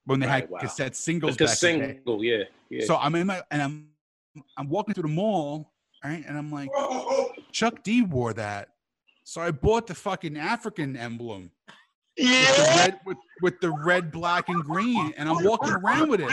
[0.05, 0.59] when they Right, had wow.
[0.59, 1.93] cassette singles the back in the day.
[1.93, 2.85] single, yeah, yeah.
[2.85, 3.89] So I'm in my and I'm
[4.57, 5.71] I'm walking through the mall,
[6.03, 6.23] right?
[6.27, 6.69] And I'm like,
[7.51, 8.69] Chuck D wore that.
[9.23, 11.51] So I bought the fucking African emblem
[12.19, 16.21] with the red with, with the red, black, and green, and I'm walking around with
[16.21, 16.29] it.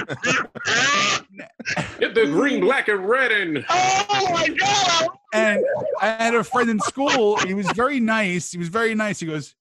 [1.99, 5.09] Get the green, black, and red and Oh my god!
[5.32, 5.64] And
[6.01, 7.37] I had a friend in school.
[7.39, 8.51] He was very nice.
[8.53, 9.20] He was very nice.
[9.20, 9.55] He goes,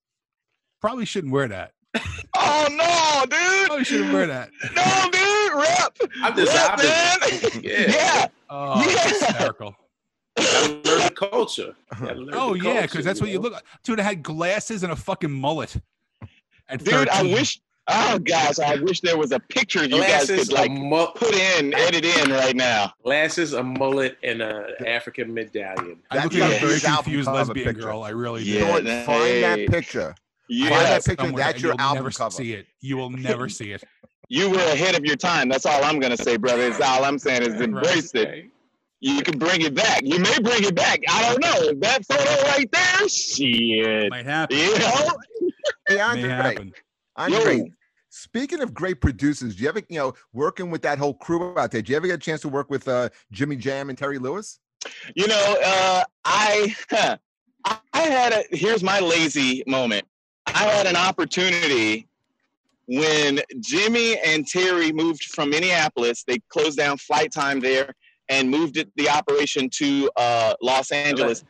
[0.82, 1.72] probably shouldn't wear that.
[2.38, 3.68] Oh no, dude!
[3.68, 4.50] Probably shouldn't wear that.
[4.76, 5.54] No, dude!
[5.56, 5.98] Rep!
[6.22, 7.62] I'm just Rep, man!
[7.64, 7.92] Yeah.
[7.96, 8.28] yeah.
[8.50, 9.08] Oh, Yeah.
[9.08, 9.76] hysterical.
[10.38, 11.74] Gotta learn the culture.
[11.98, 13.54] Gotta learn Oh the yeah, because that's what you look.
[13.54, 13.64] like.
[13.84, 15.78] Dude, I had glasses and a fucking mullet.
[16.70, 17.60] At Dude, I wish.
[17.88, 21.36] Oh gosh, I wish there was a picture you guys Glasses, could like mu- put
[21.36, 22.92] in, edit in right now.
[23.04, 26.00] glasses, a mullet, and a African medallion.
[26.10, 27.82] I look That's like a very album confused cover lesbian picture.
[27.84, 28.02] girl.
[28.02, 28.50] I really do.
[28.50, 28.78] Yeah.
[28.78, 29.04] You know?
[29.06, 29.42] Find Hey.
[29.42, 30.16] that picture.
[30.50, 31.24] Yeah, Find that picture.
[31.26, 32.32] somewhere, That's your you'll album never cover.
[32.32, 32.66] See it.
[32.82, 33.84] You will never see it.
[34.30, 35.48] you were ahead of your time.
[35.48, 36.64] That's all I'm gonna say, brother.
[36.68, 38.46] It's all I'm saying is embrace it.
[39.02, 40.02] You can bring it back.
[40.04, 41.02] You may bring it back.
[41.08, 41.80] I don't know.
[41.82, 44.10] That photo right there, shit.
[44.10, 44.58] Might happen.
[44.58, 45.12] You know?
[45.88, 46.30] Hey, May Andre.
[46.30, 46.74] happen.
[47.16, 47.58] Andre.
[47.58, 47.66] Yo.
[48.10, 51.72] Speaking of great producers, do you ever, you know, working with that whole crew out
[51.72, 54.20] there, do you ever get a chance to work with uh, Jimmy Jam and Terry
[54.20, 54.60] Lewis?
[55.16, 56.76] You know, uh, I
[57.66, 60.06] I had a here's my lazy moment.
[60.46, 62.08] I had an opportunity
[62.88, 66.24] when Jimmy and Terry moved from Minneapolis.
[66.26, 67.94] They closed down Flyte Tyme there
[68.30, 71.44] and moved the operation to uh, Los Angeles.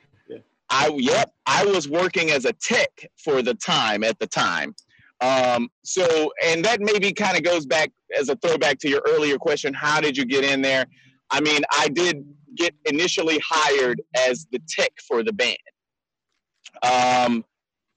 [0.70, 2.90] I yep, I was working as a tech
[3.24, 4.76] for the time at the time.
[5.22, 9.38] Um, so, and that maybe kind of goes back as a throwback to your earlier
[9.38, 9.74] question.
[9.74, 10.86] How did you get in there?
[11.32, 15.58] I mean, I did get initially hired as the tech for the band
[16.84, 17.44] um,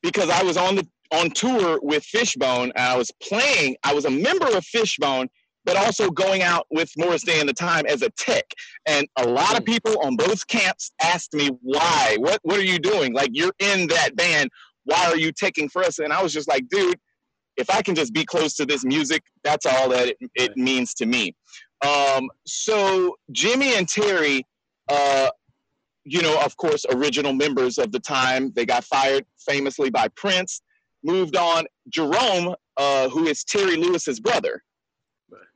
[0.03, 2.73] because I was on the on tour with Fishbone.
[2.77, 3.77] And I was playing.
[3.85, 5.29] I was a member of Fishbone,
[5.69, 8.47] but also going out with Morris Day and the Time as a tech.
[8.87, 12.17] And a lot of people on both camps asked me why.
[12.21, 13.13] What What are you doing?
[13.13, 14.49] Like you're in that band.
[14.85, 15.99] Why are you taking for us?
[15.99, 16.99] And I was just like, dude,
[17.59, 20.95] if I can just be close to this music, that's all that it, it means
[20.95, 21.37] to me.
[21.87, 24.47] Um, so Jimmy and Terry,
[24.89, 25.29] uh,
[26.05, 28.53] you know, of course, original members of the time.
[28.57, 30.63] They got fired famously by Prince.
[31.05, 31.67] Moved on.
[31.91, 34.63] Jerome, uh, who is Terry Lewis's brother,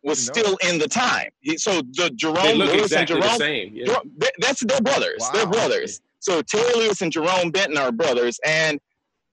[0.03, 0.33] was No.
[0.33, 1.29] still in the time.
[1.41, 3.73] He, so the They Jerome look Lewis exactly and the Jerome, same.
[3.75, 3.85] Yeah.
[3.87, 5.25] Jerome- they- that's their brothers.
[5.33, 6.01] They're brothers.
[6.19, 8.39] So Terry Lewis and Jerome Benton are brothers.
[8.45, 8.81] And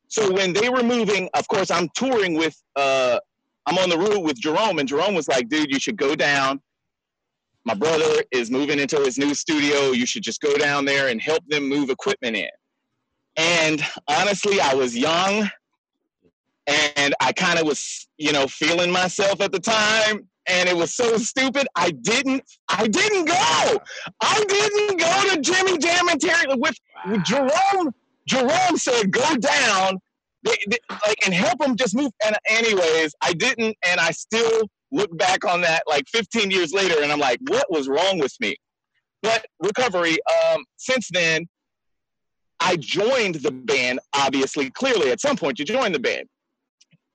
[0.08, 3.20] so when they were moving, of course, I'm touring with, uh,
[3.66, 6.62] I'm on the road with Jerome, and Jerome was like, dude, you should go down.
[7.66, 9.92] My brother is moving into his new studio.
[9.92, 12.50] You should just go down there and help them move equipment in.
[13.36, 15.50] And honestly, I was young
[16.68, 20.29] and I kind of was, you know, feeling myself at the time.
[20.50, 21.68] And it was so stupid.
[21.76, 23.80] I didn't, I didn't go.
[24.22, 26.76] I didn't go to Jimmy Jam and Terry with
[27.08, 27.94] with Jerome.
[28.28, 30.00] Jerome said, "Go down,
[30.44, 34.68] they, they- like, and help them just move." And anyways, I didn't, and I still
[34.92, 38.34] look back on that like 15 years later, and I'm like, "What was wrong with
[38.40, 38.56] me?"
[39.22, 40.18] But recovery.
[40.52, 41.48] Um, since then,
[42.60, 44.00] I joined the band.
[44.16, 46.28] Obviously, clearly, at some point, you joined the band.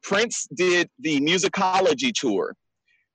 [0.02, 2.54] Prince did the musicology tour,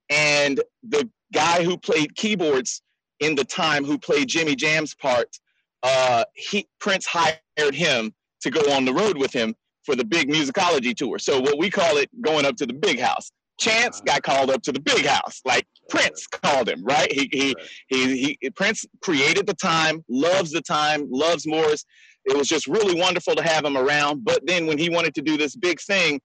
[0.10, 2.82] and the guy who played keyboards
[3.20, 5.38] in the time, who played Jimmy Jam's part,
[5.84, 7.40] uh, he Prince hired
[7.74, 11.20] him to go on the road with him for the big musicology tour.
[11.20, 13.32] So what we call it going up to the big house.
[13.60, 17.12] Chance got called up to the big house, like Prince called him, right?
[17.12, 17.56] He he
[17.88, 21.84] he, he Prince created the time, loves the time, loves Morris.
[22.24, 24.24] It was just really wonderful to have him around.
[24.24, 26.22] But then when he wanted to do this big thing,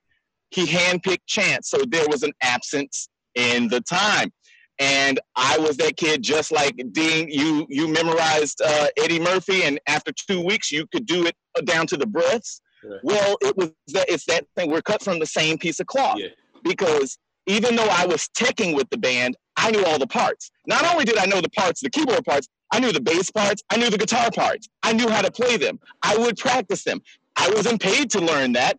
[0.50, 4.32] he handpicked Chance, so there was an absence in the time.
[4.80, 7.28] And I was that kid, just like Dean.
[7.30, 11.86] You you memorized uh, Eddie Murphy, and after two weeks, you could do it down
[11.88, 12.60] to the breaths.
[12.82, 12.98] Right.
[13.04, 14.70] Well, it was that it's that thing.
[14.70, 16.28] We're cut from the same piece of cloth Yeah.
[16.64, 20.50] because even though I was teching with the band, I knew all the parts.
[20.66, 23.62] Not only did I know the parts, the keyboard parts, I knew the bass parts,
[23.70, 24.68] I knew the guitar parts.
[24.82, 25.78] I knew how to play them.
[26.02, 27.00] I would practice them.
[27.36, 28.78] I wasn't paid to learn that.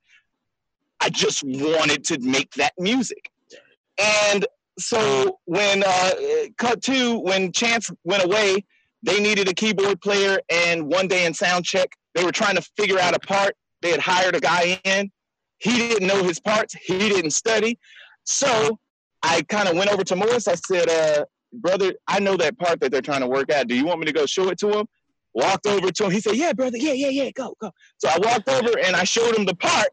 [1.00, 3.30] I just wanted to make that music.
[3.98, 4.46] And
[4.78, 6.12] so when uh,
[6.58, 8.66] cut two, when Chance went away,
[9.04, 10.40] they needed a keyboard player.
[10.50, 13.56] And one day in sound check, they were trying to figure out a part.
[13.82, 15.12] They had hired a guy in.
[15.60, 16.76] He didn't know his parts.
[16.76, 17.80] He didn't study.
[18.24, 18.80] So
[19.24, 20.48] I kind of went over to Morris.
[20.48, 23.68] I said, uh, brother, I know that part that they're trying to work out.
[23.68, 24.88] Do you want me to go show it to him?
[25.34, 26.12] Walked over to him.
[26.12, 26.78] He said, yeah, brother.
[26.78, 27.32] Yeah, yeah, yeah.
[27.32, 27.72] Go, go.
[27.98, 29.88] So I walked over and I showed him the part.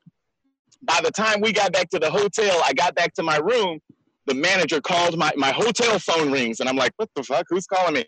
[0.82, 3.80] By the time we got back to the hotel, I got back to my room.
[4.26, 6.60] The manager called my, my hotel phone rings.
[6.60, 7.46] And I'm like, what the fuck?
[7.48, 8.04] Who's calling me?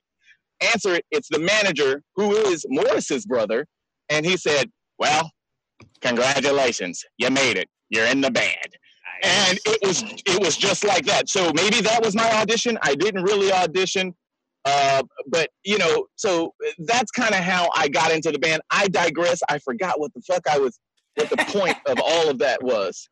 [0.60, 1.04] Answer it.
[1.10, 3.66] It's the manager who is Morris's brother.
[4.08, 5.30] And he said, well,
[6.00, 7.04] congratulations.
[7.18, 7.68] You made it.
[7.90, 8.76] You're in the band
[9.24, 12.94] and it was it was just like that so maybe that was my audition i
[12.94, 14.14] didn't really audition
[14.66, 18.88] uh, but you know so that's kind of how i got into the band i
[18.88, 20.78] digress i forgot what the fuck i was
[21.16, 23.08] what the point of all of that was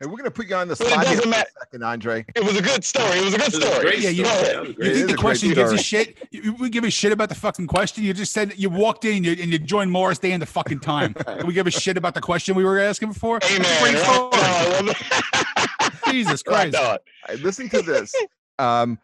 [0.00, 2.24] And we're gonna put you on the spot here for a second, Andre.
[2.34, 4.10] it was a good story it was a good It was a story great Yeah,
[4.10, 4.42] you- story.
[4.42, 4.66] Go ahead.
[4.66, 6.18] You think a the great question gives a shit?
[6.30, 8.02] You, we give a shit about the fucking question.
[8.04, 10.46] You just said you walked in and you, and you joined Morris Day in the
[10.46, 11.14] fucking time.
[11.40, 13.38] Do we give a shit about the question we were asking before?
[13.40, 15.90] That's amen great right story.
[16.08, 16.12] on.
[16.12, 16.76] Jesus Christ.
[16.76, 16.98] on.
[17.28, 18.12] I- Listen to this.
[18.58, 18.98] Um,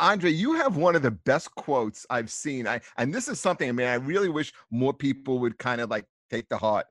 [0.00, 2.66] Andre, you have one of the best quotes I've seen.
[2.66, 3.68] I and this is something.
[3.68, 6.86] I mean, I really wish more people would kind of like take to heart.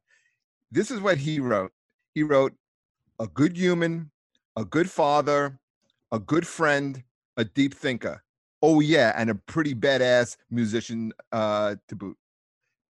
[0.74, 1.72] This is what he wrote.
[2.16, 2.54] He wrote,
[3.20, 4.10] "A good human,
[4.58, 5.60] a good father,
[6.12, 7.04] a good friend,
[7.38, 8.24] a deep thinker.
[8.64, 12.18] Oh yeah, and a pretty badass musician uh, to boot."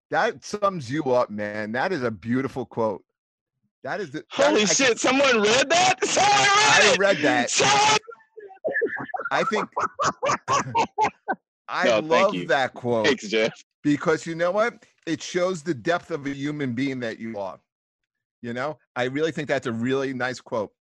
[0.10, 1.74] That sums you up, man.
[1.74, 3.04] That is a beautiful quote.
[3.84, 7.50] That is the, that- holy I- shit someone read that someone read I read that.
[7.50, 7.98] Someone-
[9.32, 9.68] I think
[11.68, 13.52] I No, love that quote thanks jeff
[13.84, 14.86] because you know what?
[15.08, 17.60] It shows the depth of a human being that you are.
[18.42, 20.72] You know, I really think that's a really nice quote.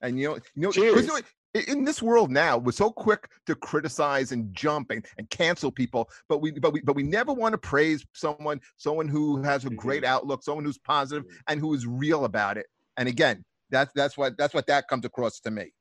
[0.00, 1.20] And you know, you know, 'cause you know
[1.54, 1.66] Cheers.
[1.68, 6.08] in this world now, we're so quick to criticize and jump and, and cancel people,
[6.28, 9.70] but we but we but we never want to praise someone, someone who has a
[9.70, 11.24] great outlook, someone who's Mhm.
[11.48, 12.66] and who is real about it.
[12.96, 15.72] And again, that's that's what that's what that comes across to me.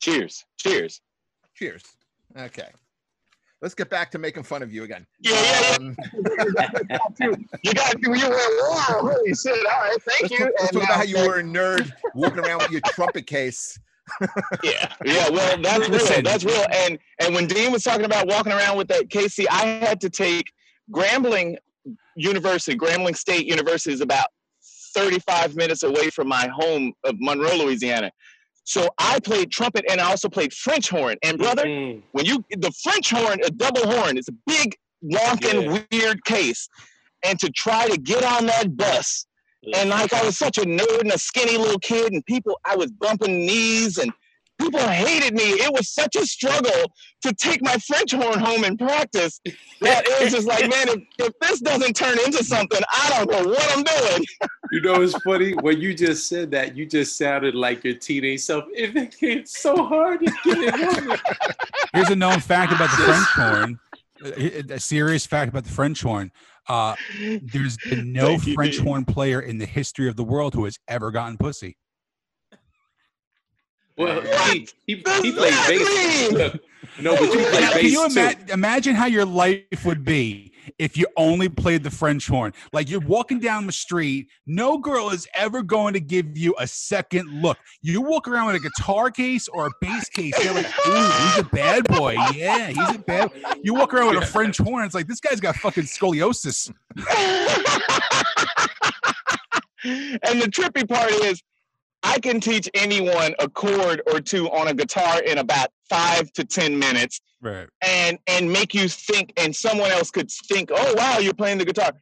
[0.00, 1.00] cheers cheers
[1.54, 1.82] Cheers.
[2.36, 2.70] Okay.
[3.62, 5.06] Let's get back to making fun of you again.
[5.20, 5.96] Yeah, yeah, Um,
[7.64, 9.66] you got to you were wow, holy shit.
[9.66, 10.38] All right, thank let's you.
[10.38, 13.78] talk, let's talk about how you were a nerd walking around with your trumpet case.
[14.62, 15.28] Yeah, yeah.
[15.28, 16.22] Well, that's real.
[16.22, 16.64] That's real.
[16.72, 20.10] And and when Dean was talking about walking around with that Casey, I had to
[20.10, 20.50] take
[20.90, 21.56] Grambling
[22.16, 22.76] University.
[22.76, 24.28] Grambling State University is about
[24.94, 28.10] 35 minutes away from my home of Monroe, Louisiana.
[28.68, 31.16] So I played trumpet and I also played French horn.
[31.22, 32.02] And brother, Mm.
[32.12, 36.68] when you the French horn, a double horn, it's a big, wonking, weird case.
[37.24, 39.24] And to try to get on that bus
[39.74, 42.76] and like I was such a nerd and a skinny little kid, and people, I
[42.76, 44.12] was bumping knees, and
[44.60, 45.42] people hated me.
[45.42, 46.92] It was such a struggle
[47.22, 49.40] to take my French horn home and practice
[49.80, 53.30] that it was just like, man, if, if this doesn't turn into something, I don't
[53.30, 54.24] know what I'm doing.
[54.70, 56.76] You know, it's funny when you just said that.
[56.76, 58.64] You just sounded like your teenage self.
[58.68, 61.16] It, it's so hard to get it over.
[61.94, 63.80] Here's a known fact about the French horn.
[64.36, 66.32] A a serious fact about the French horn.
[66.68, 66.96] Uh,
[67.40, 71.10] there's been no French horn player in the history of the world who has ever
[71.10, 71.78] gotten pussy.
[73.98, 74.20] Well,
[74.52, 76.32] he, he, he played bass.
[76.32, 76.62] Look,
[77.00, 78.08] no, but you play bass can you
[78.46, 78.52] too.
[78.52, 82.52] imagine how your life would be if you only played the French horn?
[82.72, 86.66] Like you're walking down the street, no girl is ever going to give you a
[86.68, 87.58] second look.
[87.82, 91.38] You walk around with a guitar case or a bass case, they're like, "Ooh, he's
[91.38, 92.12] a bad boy.
[92.34, 93.32] Yeah, he's a bad."
[93.64, 96.72] You walk around with a French horn, it's like this guy's got fucking scoliosis.
[99.84, 101.42] and the trippy part is,
[102.02, 106.44] I can teach anyone a chord or two on a guitar in about five to
[106.44, 107.20] ten minutes.
[107.40, 107.68] Right.
[107.86, 111.64] and and make you think and someone else could think oh wow you're playing the
[111.64, 111.92] guitar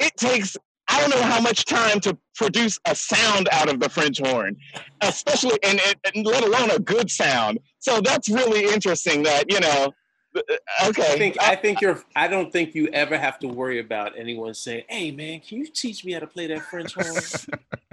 [0.00, 0.56] it takes
[0.88, 4.56] i don't know how much time to produce a sound out of the french horn
[5.02, 9.60] especially and, and, and let alone a good sound so that's really interesting that you
[9.60, 9.92] know
[10.36, 12.02] uh, okay I think I think you're.
[12.14, 15.66] I don't think you ever have to worry about anyone saying, "Hey, man, can you
[15.66, 17.22] teach me how to play that French horn?"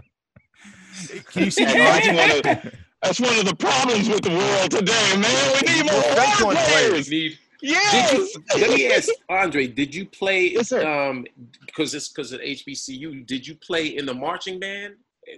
[1.31, 1.65] Can you see?
[1.65, 2.07] That's,
[2.45, 6.01] one of, that's one of the problems with the world today man we need more
[6.01, 9.67] French horn horn players Need- Did yes you, let me ask Andre.
[9.67, 10.47] Did you play?
[10.49, 10.85] Yes, sir.
[10.85, 11.25] Um,
[11.65, 13.25] because it's because at HBCU.
[13.25, 14.95] Did you play in the marching band?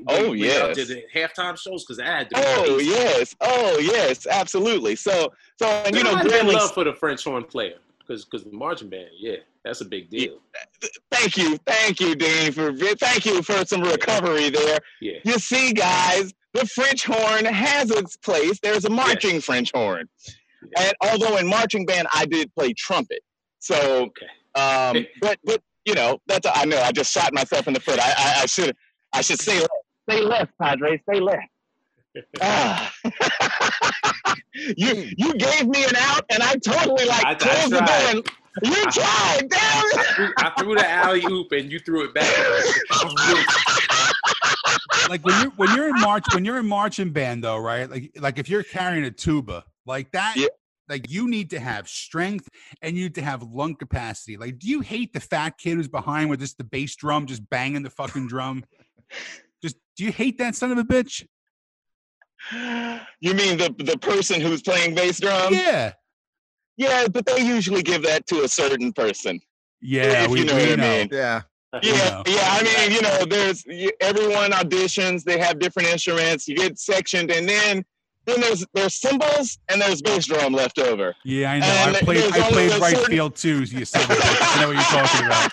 [0.07, 0.77] Oh, When you went yes.
[0.77, 2.35] To the halftime shows because I had to.
[2.37, 2.89] oh amazing.
[2.91, 7.23] yes oh yes absolutely so so and you know I Grambling love for the French
[7.23, 9.07] horn player because because the marching band.
[9.17, 9.37] Yeah,
[9.67, 10.39] that's a big deal.
[11.11, 14.79] Thank you, thank you, Dean, for thank you for some recovery there.
[15.01, 15.19] Yeah.
[15.23, 18.59] You see, guys, the French horn has its place.
[18.61, 20.07] There's a marching French horn,
[20.77, 23.19] and although in marching band I did play trumpet,
[23.59, 24.25] so Okay.
[24.55, 27.99] um, but but you know that's I know I just shot myself in the foot.
[27.99, 28.75] I I, I should
[29.13, 29.71] I should say left.
[30.09, 31.01] Stay left, Padre.
[31.09, 31.43] Stay left.
[32.41, 32.91] Ah.
[34.77, 37.95] you you gave me an out, and I totally like I- I closed the door.
[38.09, 38.27] And,
[38.63, 39.97] you tried, damn it.
[39.97, 42.33] I threw, I threw the alley oop and you threw it back.
[45.09, 47.89] like when you're when you're in march when you're in marching band though, right?
[47.89, 50.47] Like like if you're carrying a tuba, like that, Yeah.
[50.89, 52.47] like you need to have strength
[52.81, 54.37] and you need to have lung capacity.
[54.37, 57.47] Like, do you hate the fat kid who's behind with just the bass drum just
[57.49, 58.63] banging the fucking drum?
[59.63, 61.25] Just do you hate that son of a bitch?
[62.51, 65.53] You mean the the person who's playing bass drum?
[65.53, 65.93] yeah.
[66.77, 69.39] Yeah, but they usually give that to a certain person.
[69.81, 71.09] Yeah, if we, you know we what I mean.
[71.11, 71.41] Yeah.
[71.83, 72.47] Yeah, yeah.
[72.51, 73.65] I mean, you know, there's
[73.99, 75.23] everyone auditions.
[75.23, 76.47] They have different instruments.
[76.47, 77.83] You get sectioned, and then
[78.25, 81.13] then there's there's cymbals and there's bass drum left over.
[81.25, 81.65] Yeah, I know.
[81.67, 83.63] And I played there's I played right certain- field too.
[83.63, 84.37] You son of a bitch.
[84.41, 85.51] I know what you're talking about.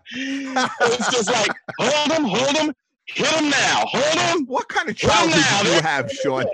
[0.12, 2.72] it's just like hold them, hold them,
[3.06, 4.44] hit them now, hold them.
[4.46, 6.44] What kind of Well, childhood now, did you have, Sean?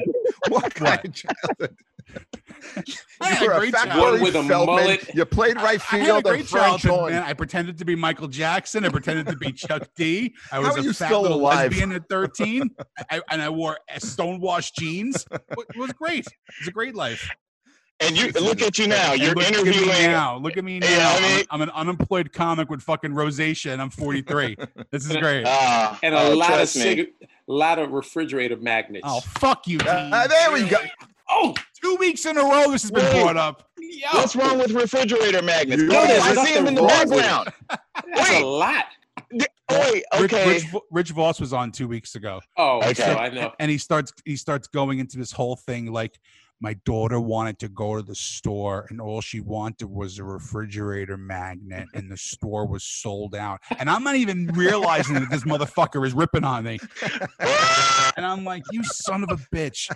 [0.48, 1.04] What kind What?
[1.06, 1.76] of childhood?
[3.20, 3.98] I You were a a fat.
[3.98, 4.66] One with a Feldman.
[4.76, 5.14] mullet.
[5.14, 7.22] You played right I had a field great and childhood, man.
[7.22, 8.84] I pretended to be Michael Jackson.
[8.84, 10.34] I pretended to be Chuck D.
[10.52, 11.70] I How was are a you fat still little alive?
[11.72, 12.70] lesbian at 13.
[13.10, 15.26] I, and I wore stonewashed jeans.
[15.32, 16.26] It was great.
[16.26, 17.28] It was a great life.
[17.98, 19.14] And you look at you now.
[19.14, 20.10] You're look at me interviewing.
[20.10, 20.36] now.
[20.36, 20.86] Look at me now.
[20.90, 24.54] Yeah, I I'm- mean- I'm, an unemployed comic with fucking rosacea, and I'm 43.
[24.90, 25.44] this is great.
[25.48, 27.08] Ah, and a oh, lot of trust cig-
[27.48, 29.04] lot of refrigerator magnets.
[29.08, 30.76] Oh, fuck you, Uh, there we go.
[31.28, 33.22] Oh, two weeks in a row this has been Wait.
[33.22, 33.68] brought up.
[34.12, 35.82] What's wrong with refrigerator magnets?
[35.82, 37.52] You- No, there's I see them in the nothing wrong with background.
[38.14, 38.42] That's wait.
[38.42, 38.84] a lot.
[39.32, 40.48] Wait, Rich, okay.
[40.48, 42.40] Rich, Vo- Rich Voss was on two weeks ago.
[42.56, 42.94] Oh, Okay.
[42.94, 43.52] so I know.
[43.58, 46.18] and he starts he starts going into this whole thing like
[46.60, 51.16] my daughter wanted to go to the store and all she wanted was a refrigerator
[51.16, 56.06] magnet and the store was sold out and i'm not even realizing that this motherfucker
[56.06, 56.78] is ripping on me
[58.16, 59.90] and i'm like you son of a bitch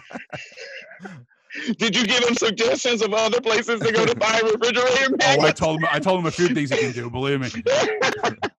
[1.78, 5.16] Did you give him suggestions of other places to go to buy a refrigerator?
[5.24, 5.88] Oh, I told him.
[5.90, 7.10] I told him a few things he can do.
[7.10, 7.62] Believe me.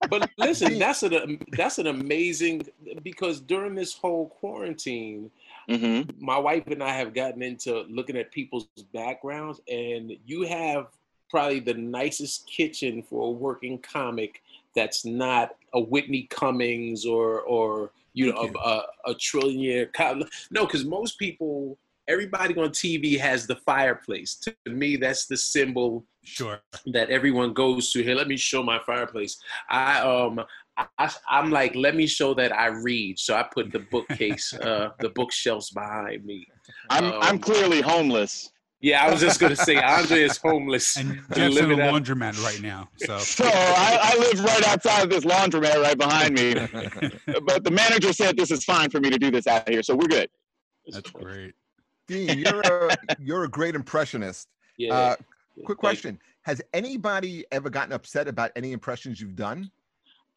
[0.10, 2.68] But listen, that's an that's an amazing
[3.02, 5.32] because during this whole quarantine,
[5.70, 10.88] hmm my wife and I have gotten into looking at people's backgrounds, and you have
[11.30, 14.42] probably the nicest kitchen for a working comic
[14.76, 19.92] that's not a Whitney Cummings or or you know Thank a, a, a trillionaire.
[19.94, 24.36] co- No, because most people, everybody on TV has the fireplace.
[24.36, 26.62] To me, that's the symbol Sure.
[26.88, 28.04] that everyone goes to.
[28.04, 29.38] Here, let me show my fireplace.
[29.70, 30.42] I um.
[30.98, 33.20] I, I'm like, let me show that I read.
[33.20, 36.48] So I put the bookcase, uh, the bookshelves behind me.
[36.90, 38.52] I'm Um, I'm clearly homeless.
[38.84, 40.98] Yeah, I was just gonna say Andre is homeless.
[40.98, 42.90] And and Jeff's in a living out- laundromat right now.
[42.98, 46.56] So So I, I live right outside of this laundromat right behind me.
[47.46, 49.96] But the manager said this is fine for me to do this out here, so
[49.96, 50.30] we're good.
[50.88, 51.54] that's great.
[52.08, 54.48] Dean, you're a you're a great impressionist.
[54.78, 54.94] Yeah.
[54.96, 55.16] Uh,
[55.64, 59.70] quick question: Has anybody ever gotten upset about any impressions you've done?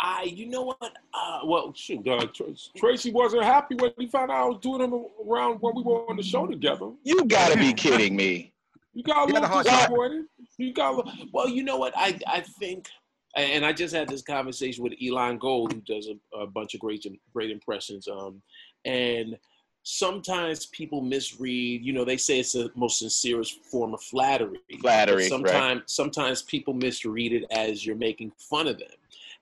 [0.07, 0.79] I, you know what?
[1.15, 2.45] Uh, well, shoot, uh, Tr-
[2.77, 4.93] Tracy wasn't happy when he found out I was doing them
[5.27, 6.91] around when we were on the show together.
[7.05, 8.53] You gotta be kidding me.
[8.93, 9.79] You got a You had little hard time.
[9.79, 10.25] disappointed.
[10.59, 11.95] You got a little, well, you know what?
[11.97, 12.89] I I think,
[13.35, 16.81] and I just had this conversation with Elon Gold, who does a, a bunch of
[16.81, 18.07] great great impressions.
[18.07, 18.43] Um,
[18.85, 19.39] and
[19.85, 21.83] sometimes people misread.
[21.83, 24.59] You know, they say it's the most sincerest form of flattery.
[24.83, 25.29] Flattery, right.
[25.31, 28.89] Sometimes sometimes people misread it as you're making fun of them.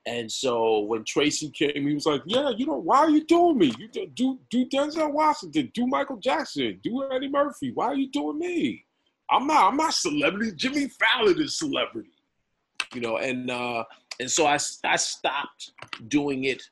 [0.05, 3.57] And so when Tracy came, he was like, "Yeah, you know, why are you doing
[3.57, 3.73] me?
[3.79, 7.71] You do do, do Denzel Washington, do Michael Jackson, do Eddie Murphy.
[7.73, 8.85] Why are you doing me?
[9.29, 9.71] I'm not.
[9.71, 10.51] I'm not celebrity.
[10.55, 12.11] Jimmy Fallon is celebrity.
[12.93, 13.85] You know." And uh,
[14.19, 15.71] and so I I stopped
[16.09, 16.63] doing it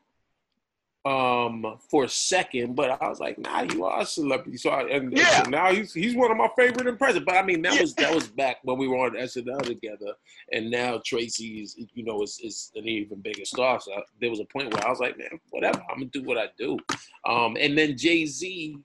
[1.03, 4.57] um for a second, but I was like, nah, you are a celebrity.
[4.57, 5.43] So, I, and, and Yeah.
[5.43, 7.25] so now he's he's one of my favorite impressions.
[7.25, 7.81] But I mean, that Yeah.
[7.81, 10.13] was that was back when we were on SNL together,
[10.51, 13.79] and now Tracy is you know is, is an even bigger star.
[13.81, 16.21] So I- there was a point where I was like, man, whatever, I'm gonna do
[16.23, 16.77] what I do.
[17.25, 18.77] Um, and then Jay Z,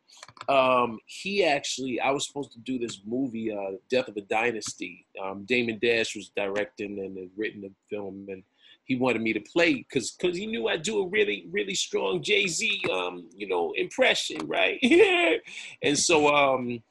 [0.48, 5.06] um, he actually, I was supposed to do this movie, uh, Death of a Dynasty.
[5.22, 8.42] Um, Damon Dash was directing and had written the film, and
[8.86, 12.22] he wanted me to play because because he knew I'd do a really really strong
[12.22, 14.78] Jay Z um you know impression right?
[15.82, 16.82] And so um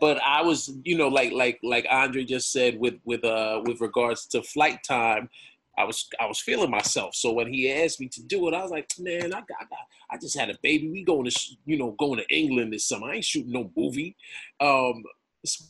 [0.00, 3.80] but I was you know like like like Andre just said with with uh with
[3.80, 5.28] regards to Flyte Tyme
[5.76, 7.14] I was I was feeling myself.
[7.14, 9.64] So when he asked me to do it I was like man I got, I,
[9.64, 9.78] got,
[10.10, 10.88] I just had a baby.
[10.88, 13.10] We going to you know going to England this summer.
[13.10, 14.16] I ain't shooting no movie.
[14.60, 15.02] Um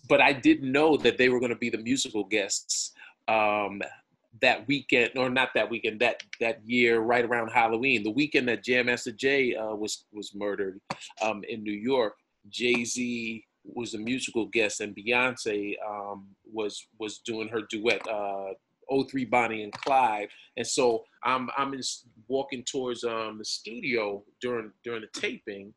[0.09, 2.93] but I didn't know that they were going to be the musical guests
[3.29, 3.83] um
[4.43, 8.65] that weekend, or not that weekend, that that year, right around Halloween, the weekend that
[8.65, 10.81] Jam Master Jay uh, was was murdered
[11.23, 12.15] um, in New York.
[12.51, 18.53] Jay Z was a musical guest, and Beyonce um, was was doing her duet, uh,
[19.09, 21.81] "03 Bonnie and Clyde." And so I'm I'm in,
[22.29, 25.75] walking towards um, the studio during during the taping,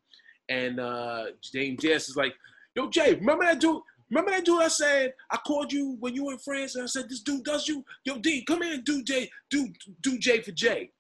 [0.49, 2.33] and uh, James Jess is like,
[2.75, 3.81] "Yo, Jay, remember that dude?
[4.11, 6.87] Remember that dude I said I called you when you were in France and I
[6.87, 7.83] said this dude does you?
[8.03, 9.69] Yo, D, come here and do J, do
[10.01, 10.91] do J for J.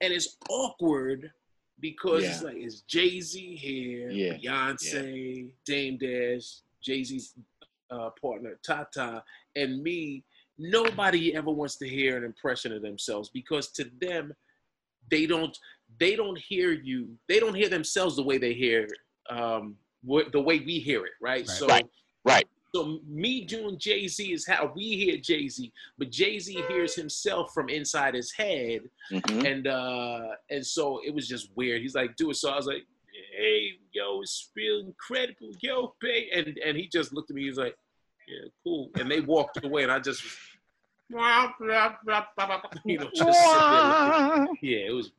[0.00, 1.30] And it's awkward
[1.78, 7.34] because it's like it's Jay Z here, Yeah, Beyonce, Dame Dash, Jay Z's
[7.90, 9.22] uh, partner Tata,
[9.54, 10.24] and me.
[10.56, 14.32] Nobody ever wants to hear an impression of themselves because to them,
[15.10, 15.56] they don't
[15.98, 17.10] they don't hear you.
[17.28, 18.88] They don't hear themselves the way they hear
[19.28, 21.46] um, what, the way we hear it, right?
[21.46, 21.48] Right.
[21.48, 21.86] So Right.
[22.24, 22.46] Right.
[22.74, 26.94] So me doing Jay Z is how we hear Jay Z, but Jay Z hears
[26.94, 28.80] himself from inside his head,
[29.12, 29.44] Mhm.
[29.46, 31.82] and uh, and so it was just weird.
[31.82, 32.84] He's like, "Do it," so I was like,
[33.36, 37.44] "Hey, yo, it's real incredible, yo, babe," and and he just looked at me.
[37.44, 37.76] He's like,
[38.26, 40.22] "Yeah, cool," and they walked away, and I just,
[41.10, 41.16] you
[42.98, 45.12] know, just sit there looking- yeah, it was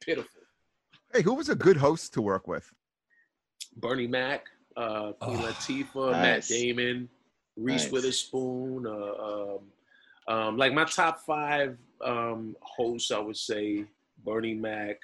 [0.00, 0.40] pitiful.
[1.12, 2.72] Hey, who was a good host to work with?
[3.76, 4.46] Bernie Mac,
[4.76, 6.22] uh, Queen Oh, Latifah, nice.
[6.22, 7.08] Matt Damon,
[7.56, 7.92] Reese Nice.
[7.92, 8.86] Witherspoon.
[8.86, 9.58] Uh, um,
[10.28, 13.84] um, like my top five um, hosts, I would say
[14.24, 14.98] Bernie Mac.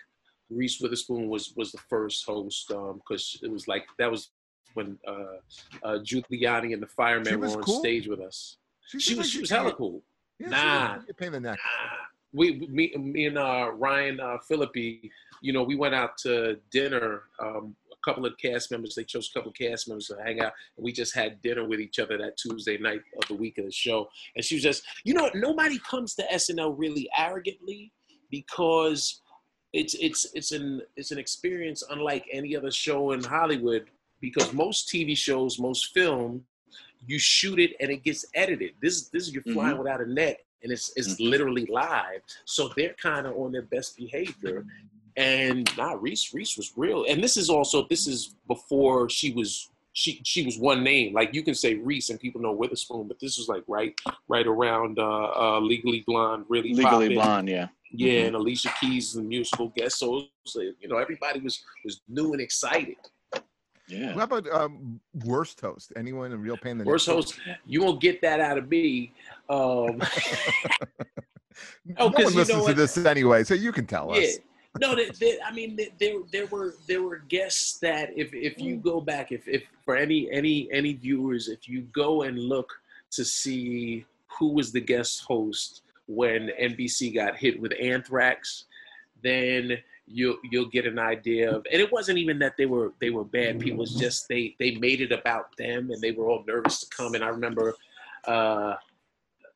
[0.51, 4.31] Reese Witherspoon was was the first host because it was like that was
[4.75, 5.39] when uh,
[5.83, 7.81] uh, Giuliani and the She firemen were on cool?
[7.81, 8.57] stage with us.
[8.87, 10.03] She seems was like she was hella cool.
[10.39, 10.95] Yeah, Nah.
[10.97, 11.59] was pain in the neck.
[11.63, 15.11] Ah, we me, me and uh, Ryan uh, Phillippe,
[15.43, 17.25] you know, we went out to dinner.
[17.41, 20.53] Um, couple of cast members, they chose a couple of cast members to hang out,
[20.77, 23.65] and we just had dinner with each other that Tuesday night of the week of
[23.65, 24.09] the show.
[24.37, 27.93] And she was just, you know, nobody comes to SNL really arrogantly
[28.31, 29.21] because
[29.73, 33.87] it's it's it's an it's an experience unlike any other show in Hollywood
[34.21, 36.43] because most TV shows, most film,
[37.07, 38.73] you shoot it and it gets edited.
[38.81, 39.81] This this is you're flying Mhm.
[39.81, 42.23] without a net and it's it's literally live.
[42.47, 44.65] So they're kind of on their best behavior.
[45.19, 47.05] And nah, Reese Reese was real.
[47.09, 51.13] And this is also this is before she was she she was one name.
[51.13, 53.99] Like you can say Reese and people know Witherspoon, but this was like right
[54.29, 57.15] right around uh, uh Legally Blonde, really Legally popping.
[57.15, 57.67] Blonde, yeah.
[57.91, 58.27] Yeah, Mhm.
[58.29, 59.99] and Alicia Keys is the musical guest.
[59.99, 62.97] So, so you know everybody was was new and excited.
[63.89, 64.13] Yeah.
[64.13, 65.95] How about um, worst host?
[65.97, 67.17] Anyone in real pain the Worst neck?
[67.17, 69.13] host, you won't get that out of me.
[69.49, 69.97] Um,
[71.87, 72.77] no Oh, 'cause one you know listens to what?
[72.77, 74.21] this anyway, so you can tell yeah.
[74.29, 74.39] us.
[74.81, 78.59] No, there, there, I mean, there- there, there were there were guests that if if
[78.61, 82.73] you go back, if if for any any any viewers, if you go and look
[83.13, 84.05] to see
[84.39, 88.65] who was the guest host when NBC got hit with anthrax,
[89.23, 91.67] then you'll you'll get an idea of.
[91.73, 93.83] And it wasn't even that they were they were bad people.
[93.83, 97.15] It's just they they made it about them, and they were all nervous to come.
[97.15, 97.75] And I remember.
[98.25, 98.75] Uh,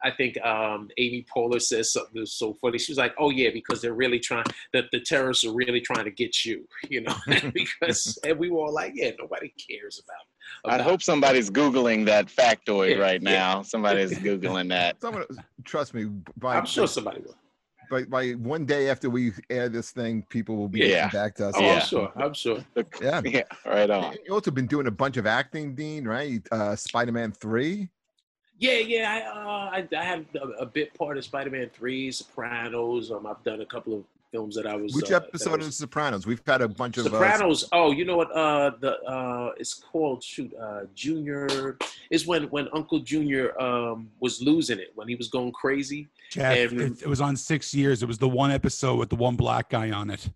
[0.05, 2.79] I think um, Amy Poehler says something so funny.
[2.79, 4.45] She was like, "Oh yeah, because they're really trying.
[4.73, 7.15] That the terrorists are really trying to get you, you know."
[7.55, 10.27] because and we were all like, "Yeah, nobody cares about."
[10.65, 13.31] I hope somebody's Googling that factoid Yeah, right yeah.
[13.31, 13.63] now.
[13.63, 15.01] Somebody's Googling that.
[15.01, 15.25] Someone,
[15.65, 16.05] trust me.
[16.37, 17.37] By, I'm sure somebody will.
[17.91, 20.87] by, by one day after we air this thing, people will be Yeah.
[21.07, 21.55] getting back to us.
[21.57, 21.75] Oh, Yeah.
[21.75, 22.13] I'm sure.
[22.17, 22.59] I'm sure.
[23.01, 23.21] Yeah.
[23.25, 24.17] Yeah, right on.
[24.27, 26.43] You also been doing a bunch of acting, Dean, right?
[26.51, 27.89] Uh, Spider-Man three.
[28.59, 29.21] Yeah, yeah.
[29.35, 33.11] I uh, I, I had a, a bit part of Spider-Man Three, Sopranos.
[33.11, 34.95] Um, I've done a couple of films that I was.
[34.95, 36.27] Which uh, episode was- of Sopranos?
[36.27, 37.69] We've had a bunch of uh, Sopranos.
[37.73, 38.31] Oh, you know what?
[38.35, 40.53] Uh, the uh, it's called shoot.
[40.55, 41.77] Uh, Junior
[42.11, 46.09] is when when Uncle Junior um was losing it when he was going crazy.
[46.31, 48.03] Jeff, And- it, it was on six years.
[48.03, 50.29] It was the one episode with the one black guy on it.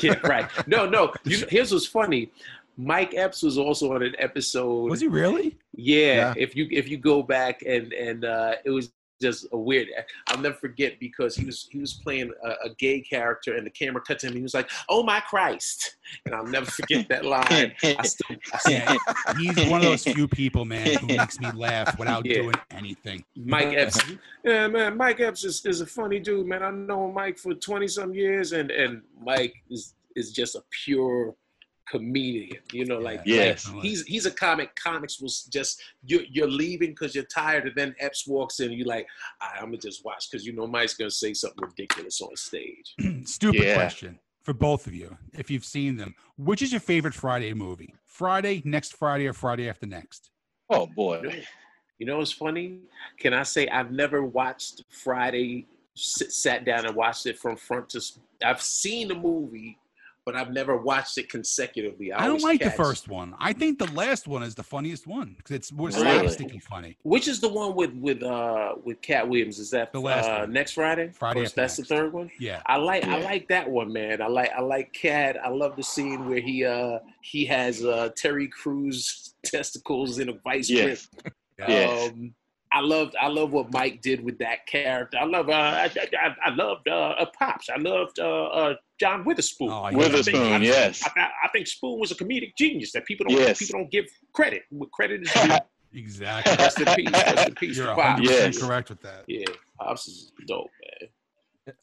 [0.00, 0.48] Yeah, right.
[0.66, 1.12] No, no.
[1.24, 2.32] You, here's what's funny.
[2.76, 4.90] Mike Epps was also on an episode.
[4.90, 5.56] Was he really?
[5.74, 6.34] Yeah, Yeah.
[6.36, 9.88] if you if you go back and and uh, it was just a weird.
[10.28, 13.70] I'll never forget because he was he was playing a, a gay character and the
[13.70, 14.32] camera cut to him.
[14.32, 15.96] And he was like, "Oh my Christ!"
[16.26, 17.72] And I'll never forget that line.
[17.82, 18.96] I still, I still Yeah,
[19.38, 22.42] he's one of those few people, man, who makes me laugh without Yeah.
[22.42, 23.24] doing anything.
[23.36, 23.98] Mike Epps.
[24.44, 26.62] Yeah, man, Mike Epps is, is a funny dude, man.
[26.62, 31.34] I've known Mike for twenty some years, and and Mike is is just a pure
[31.88, 32.58] comedian.
[32.72, 33.68] You know, like Yes.
[33.72, 34.74] like, he's he's a comic.
[34.76, 38.78] Comics was just you're you're leaving because you're tired, and then Epps walks in, and
[38.78, 39.06] you're like,
[39.40, 42.34] All right, I'm gonna just watch because you know Mike's gonna say something ridiculous on
[42.36, 42.94] stage.
[43.24, 43.74] Stupid Yeah.
[43.74, 46.14] question for both of you, if you've seen them.
[46.36, 47.94] Which is your favorite Friday movie?
[48.04, 50.30] Friday, next Friday, or Friday after next?
[50.70, 51.44] Oh boy.
[51.98, 52.80] You know what's funny?
[53.18, 57.88] Can I say I've never watched Friday, sit, sat down and watched it from front
[57.90, 58.02] to.
[58.44, 59.78] I've seen the movie,
[60.26, 62.12] but I've never watched it consecutively.
[62.12, 63.32] I, I don't always like the first one.
[63.38, 66.26] I think the last one is the funniest one because it's more Really?
[66.26, 66.98] slapsticky funny.
[67.04, 69.60] Which is the one with with uh with Katt Williams?
[69.60, 71.12] Is that The last uh, next Friday?
[71.14, 71.88] Friday Or after that's next.
[71.88, 72.28] the third one.
[72.40, 72.60] Yeah.
[72.66, 74.20] I like I like that one, man.
[74.20, 75.36] I like I like Cat.
[75.42, 80.34] I love the scene where he uh he has uh Terry Crews testicles in a
[80.44, 80.98] vice grip.
[81.58, 82.08] Yeah.
[82.12, 82.34] Um,
[82.72, 85.18] I loved I love what Mike did with that character.
[85.18, 85.84] I love uh, I,
[86.20, 87.68] I, I loved uh, uh, Pops.
[87.70, 89.70] I loved uh, uh, John Witherspoon.
[89.70, 89.96] Oh, I yeah.
[89.96, 91.02] Witherspoon, think- I think- yes.
[91.04, 93.58] I, I- I think Spoon was a comedic genius that people don't Yes.
[93.60, 94.62] people don't give credit.
[94.70, 95.56] What credit is due.
[95.94, 96.54] Exactly.
[96.56, 97.10] Rest in peace.
[97.10, 98.58] Rest in peace You're 100% Yes.
[98.58, 99.24] correct with that.
[99.28, 99.46] Yeah,
[99.80, 100.68] Pops is dope,
[101.66, 101.74] man.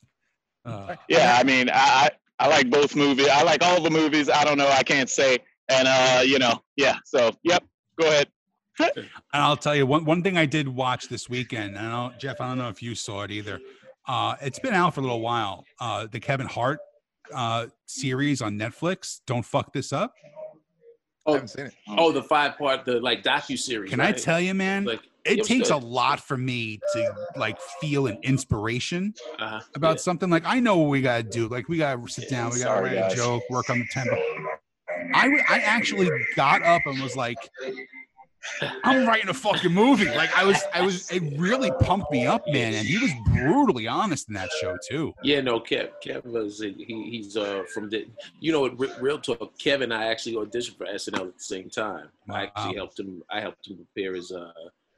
[0.66, 2.10] Uh, Yeah, I mean, I, I
[2.40, 3.28] I like both movies.
[3.28, 4.30] I like all the movies.
[4.30, 4.68] I don't know.
[4.68, 5.40] I can't say.
[5.70, 6.98] And uh, you know, yeah.
[7.06, 7.64] So, yep.
[8.00, 8.28] Go ahead.
[8.80, 11.78] And I'll tell you one one thing I did watch this weekend.
[11.78, 13.60] And I don't, Jeff, I don't know if you saw it either.
[14.08, 15.64] Uh, it's been out for a little while.
[15.80, 16.80] Uh, the Kevin Hart
[17.34, 19.22] uh, series on Netflix.
[19.28, 20.14] Don't fuck this up.
[20.26, 20.30] I
[21.26, 21.74] Oh, haven't seen it.
[21.88, 23.90] oh, the five part, the like docu series.
[23.90, 24.84] Can I tell you, man?
[24.84, 25.82] Like it was takes good.
[25.82, 30.30] a lot for me to like feel an inspiration uh, about something.
[30.30, 31.48] Like I know what we gotta do.
[31.48, 33.86] Like we gotta sit Yeah, down, we gotta sorry, write a joke, work on the
[33.90, 34.18] tempo.
[35.14, 37.38] I w- I actually got up and was like,
[38.84, 40.06] I'm writing a fucking movie.
[40.06, 41.10] Like I was, I was.
[41.12, 42.74] It really pumped me up, man.
[42.74, 45.14] And he was brutally honest in that show too.
[45.24, 48.08] Yeah, no, Kev, Kev was he, he's uh from the
[48.40, 48.70] you know
[49.00, 49.58] real talk.
[49.58, 52.10] Kevin, I actually auditioned for SNL at the same time.
[52.30, 53.24] I actually helped him.
[53.30, 54.52] I helped him prepare his uh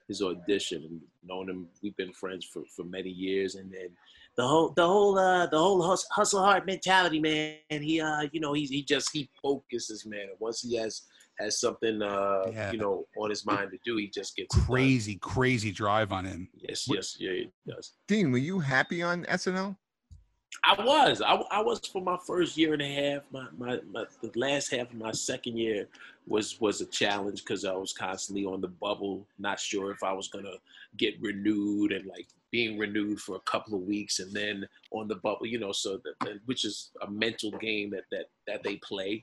[0.08, 1.68] his audition and known him.
[1.82, 3.89] We've been friends for for many years, and then
[4.36, 7.58] the whole the whole uh the whole hus- hustle hard mentality, man.
[7.70, 10.22] And He uh you know he he just he focuses, man.
[10.30, 11.04] And once he has
[11.40, 12.72] has something uh Yeah.
[12.72, 14.56] you know on his mind to do, he just gets.
[14.66, 16.50] Crazy, crazy drive on him.
[16.56, 17.94] Yes, yes, yeah, he does.
[18.08, 19.76] Dean, were you happy on SNL?
[20.64, 21.22] I was.
[21.22, 23.24] I, I was for my first year and a half.
[23.32, 25.88] My, my, my the last half of my second year
[26.28, 30.14] was was a challenge because I was constantly on the bubble, not sure if I
[30.14, 30.56] was gonna
[30.98, 35.16] get renewed and like being renewed for a couple of weeks and then on the
[35.16, 39.22] bubble, you know, so that, which is a mental game that that that they play.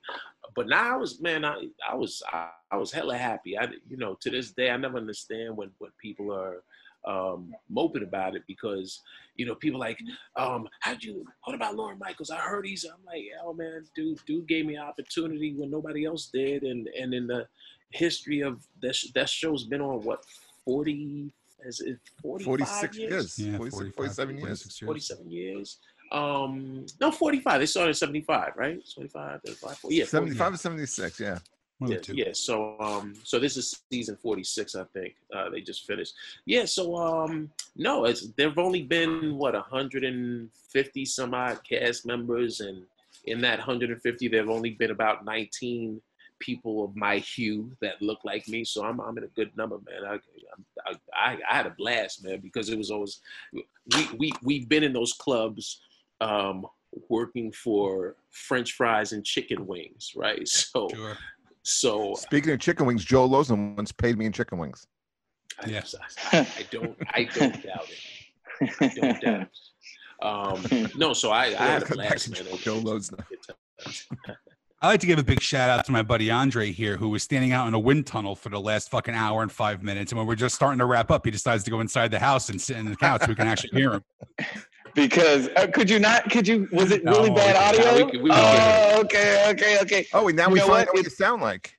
[0.55, 3.57] But now I was man, I I was I, I was hella happy.
[3.59, 6.63] I you know to this day I never understand when when people are
[7.07, 9.01] um, moping about it because
[9.37, 9.99] you know people like
[10.37, 14.21] um how'd you what about Lorne Michaels I heard he's I'm like oh man dude
[14.27, 17.49] dude gave me an opportunity when nobody else did and and in the
[17.91, 20.23] history of that that show's been on what
[20.67, 21.33] 40
[21.65, 23.39] is it 46 years, years.
[23.39, 24.47] Yeah, 46, 45, 47 years.
[24.47, 24.79] years.
[24.79, 25.79] 47 years
[26.13, 31.39] um no 45 they started in 75 right 25 35 yeah 75 or 76, yeah.
[31.85, 35.15] Yeah, yeah, so um, so this is season forty six, I think.
[35.35, 36.15] Uh, they just finished.
[36.47, 42.07] Yeah, so um, no, it's there've only been what hundred and fifty some odd cast
[42.07, 42.85] members, and
[43.25, 46.01] in that hundred and fifty, there've only been about nineteen
[46.43, 48.65] people of my hue that look like me.
[48.65, 50.05] So I'm I'm in a good number, man.
[50.05, 50.15] I
[50.87, 53.21] I, I, I had a blast, man, because it was always
[53.53, 55.81] we we we've been in those clubs.
[56.21, 56.67] Um,
[57.09, 61.17] working for french fries and chicken wings right so Sure.
[61.63, 64.87] so Speaking of chicken wings, Joe Lozen once paid me in chicken wings.
[65.59, 65.95] I, Yes.
[66.33, 68.77] I, I don't I don't doubt it.
[68.81, 69.49] I don't doubt it.
[70.23, 70.63] Um,
[70.95, 72.45] no, so I, I had a Come blast, man.
[72.59, 73.41] Joe it
[74.83, 74.89] was Lodes a good time.
[74.89, 77.23] I like to give a big shout out to my buddy Andre here, who was
[77.23, 80.13] standing out in a wind tunnel for the last fucking hour and five minutes.
[80.13, 82.49] And when we're just starting to wrap up, he decides to go inside the house
[82.49, 84.05] and sit in the couch so we can actually hear him.
[84.95, 86.31] because uh, could you not?
[86.31, 86.69] Could you?
[86.73, 88.05] Was it really No, bad we can- audio?
[88.07, 90.07] we can- we oh, okay, okay, okay.
[90.13, 90.89] Oh, and now You we know find what?
[90.89, 91.77] out what you sound like.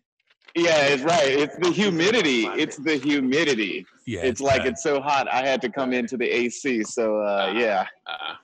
[0.55, 1.27] Yeah, it's right.
[1.27, 2.45] It's the humidity.
[2.45, 3.87] It's the humidity.
[4.05, 4.67] Yeah, it's like bad.
[4.73, 5.27] it's so hot.
[5.27, 6.83] I had to come into the AC.
[6.83, 7.87] So uh, yeah.
[8.05, 8.35] Uh,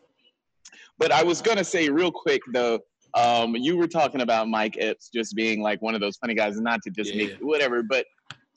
[0.97, 2.79] But I was gonna say real quick though.
[3.13, 6.59] Um, you were talking about Mike Epps just being like one of those funny guys,
[6.59, 7.27] not to just Yeah.
[7.27, 8.05] make whatever, but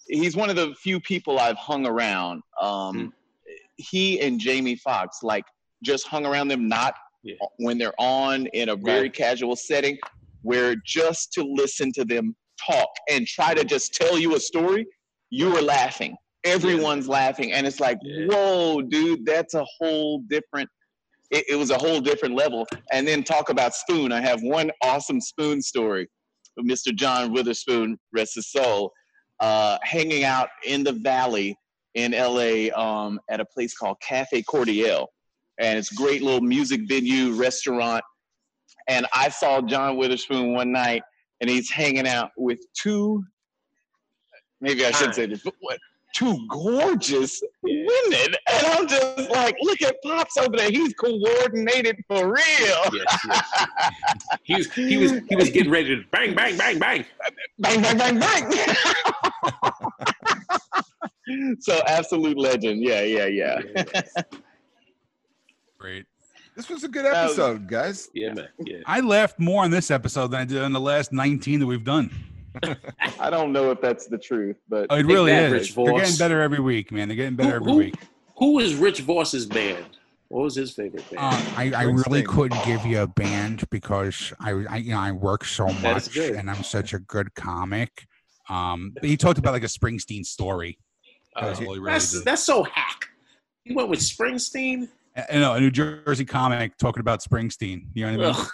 [0.09, 2.42] he's one of the few people I've hung around.
[2.61, 3.07] Um, Hmm.
[3.78, 5.44] He and Jamie Foxx like
[5.82, 7.34] just hung around them, not Yeah.
[7.57, 9.14] when they're on in a very Right.
[9.14, 9.98] casual setting,
[10.42, 14.86] where just to listen to them talk and try to just tell you a story,
[15.30, 16.16] you were laughing.
[16.44, 18.26] Everyone's laughing, and it's like, Yeah.
[18.26, 20.68] whoa, dude, that's a whole different.
[21.33, 22.66] It, it was a whole different level.
[22.93, 24.12] And then talk about Spoon.
[24.12, 26.09] I have one awesome Spoon story.
[26.61, 26.95] Mr.
[26.95, 28.93] John Witherspoon, rest his soul,
[29.41, 31.57] uh, hanging out in the valley
[31.95, 35.09] in LA um, at a place called Cafe Cordiale.
[35.59, 38.05] And it's a great little music venue, restaurant.
[38.89, 41.03] And I saw John Witherspoon one night
[41.41, 43.24] and he's hanging out with two,
[44.61, 45.78] maybe I should say this, but what?
[46.14, 48.34] Two gorgeous women.
[48.50, 50.70] And I'm just like, look at Pops over there.
[50.70, 52.42] He's coordinated for real.
[52.92, 53.50] yes, yes.
[54.42, 57.04] He was he was he was getting ready to bang bang bang bang.
[57.58, 58.76] bang, bang, bang, bang.
[61.60, 62.82] so absolute legend.
[62.82, 63.60] Yeah, yeah, yeah.
[65.78, 66.06] great.
[66.54, 68.10] This was a good episode, guys.
[68.12, 68.48] Yeah, man.
[68.64, 68.78] Yeah.
[68.84, 71.84] I laughed more on this episode than I did on the last 19 that we've
[71.84, 72.10] done.
[73.20, 75.53] I don't know if that's the truth, but Oh, it really is.
[75.53, 77.09] Rich They're getting better every week, man.
[77.09, 77.94] They're getting better Who- every who- week.
[78.38, 79.84] Who was Rich Voss's band?
[80.28, 81.18] What was his favorite band?
[81.22, 82.26] Uh, I, I really Springsteen.
[82.26, 86.50] couldn't give you a band because I, I you know I work so much and
[86.50, 88.07] I'm such a good comic.
[88.48, 90.78] Um, but he talked about like a Springsteen story.
[91.38, 92.24] That's Uh, all really that's did.
[92.24, 93.07] that's so hack.
[93.64, 94.88] He went with Springsteen.
[95.33, 97.84] You know, a New Jersey comic talking about Springsteen.
[97.95, 98.46] You know what I mean?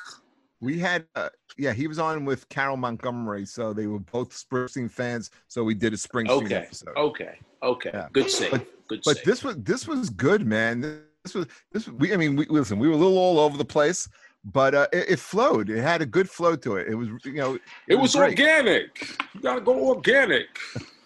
[0.60, 0.66] Ugh.
[0.66, 4.90] We had, uh, yeah, he was on with Carole Montgomery, so they were both Springsteen
[4.90, 5.30] fans.
[5.46, 6.54] So we did a Springsteen Okay.
[6.54, 6.96] episode.
[6.96, 7.38] Okay.
[7.62, 7.90] Okay.
[7.94, 8.08] Yeah.
[8.12, 8.50] Good save.
[8.88, 9.24] Good but save.
[9.24, 10.80] this was this was good, man.
[11.24, 11.86] This was this.
[11.86, 12.78] was- We, I mean, we listen.
[12.78, 14.08] We were a little all over the place,
[14.44, 15.68] but uh, it, it flowed.
[15.70, 16.88] It had a good flow to it.
[16.88, 17.58] It was, you know,
[17.88, 18.30] it was great.
[18.30, 19.08] organic.
[19.34, 20.46] You gotta go organic.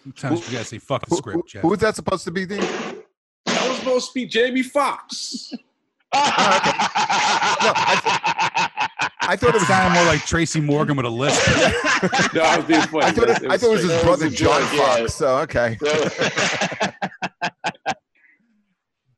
[0.03, 1.61] Sometimes you gotta say fuck the script, who, Jeff.
[1.61, 2.59] who was that supposed to be, Dean?
[3.45, 5.53] That was supposed to be Jamie Foxx.
[6.15, 8.69] I
[9.35, 9.67] thought it It was.
[9.67, 11.41] sounded more like Tracy Morgan with a lisp.
[12.33, 13.05] no, I was being funny.
[13.05, 14.95] I thought it, I thought it was his That was brother John joke, yeah.
[14.97, 15.13] Fox.
[15.15, 15.77] So okay,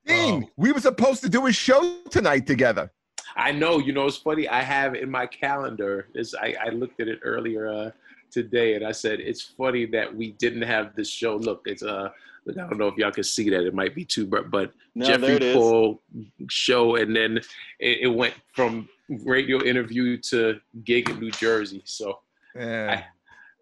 [0.05, 0.49] Dean, Oh.
[0.57, 2.91] we were supposed to do a show tonight together.
[3.35, 3.79] I know.
[3.79, 4.47] You know, it's funny.
[4.47, 6.07] I have in my calendar.
[6.15, 7.91] Is I, I looked at it earlier uh,
[8.31, 11.35] today, and I said it's funny that we didn't have this show.
[11.35, 12.09] Look, it's uh,
[12.45, 12.57] look.
[12.57, 13.65] I don't know if y'all can see that.
[13.65, 15.55] It might be too, but but No, Jeffrey it is.
[15.55, 16.01] Paul
[16.49, 17.37] show, and then
[17.79, 21.81] it, it went from radio interview to gig in New Jersey.
[21.85, 22.19] So
[22.55, 23.03] Yeah.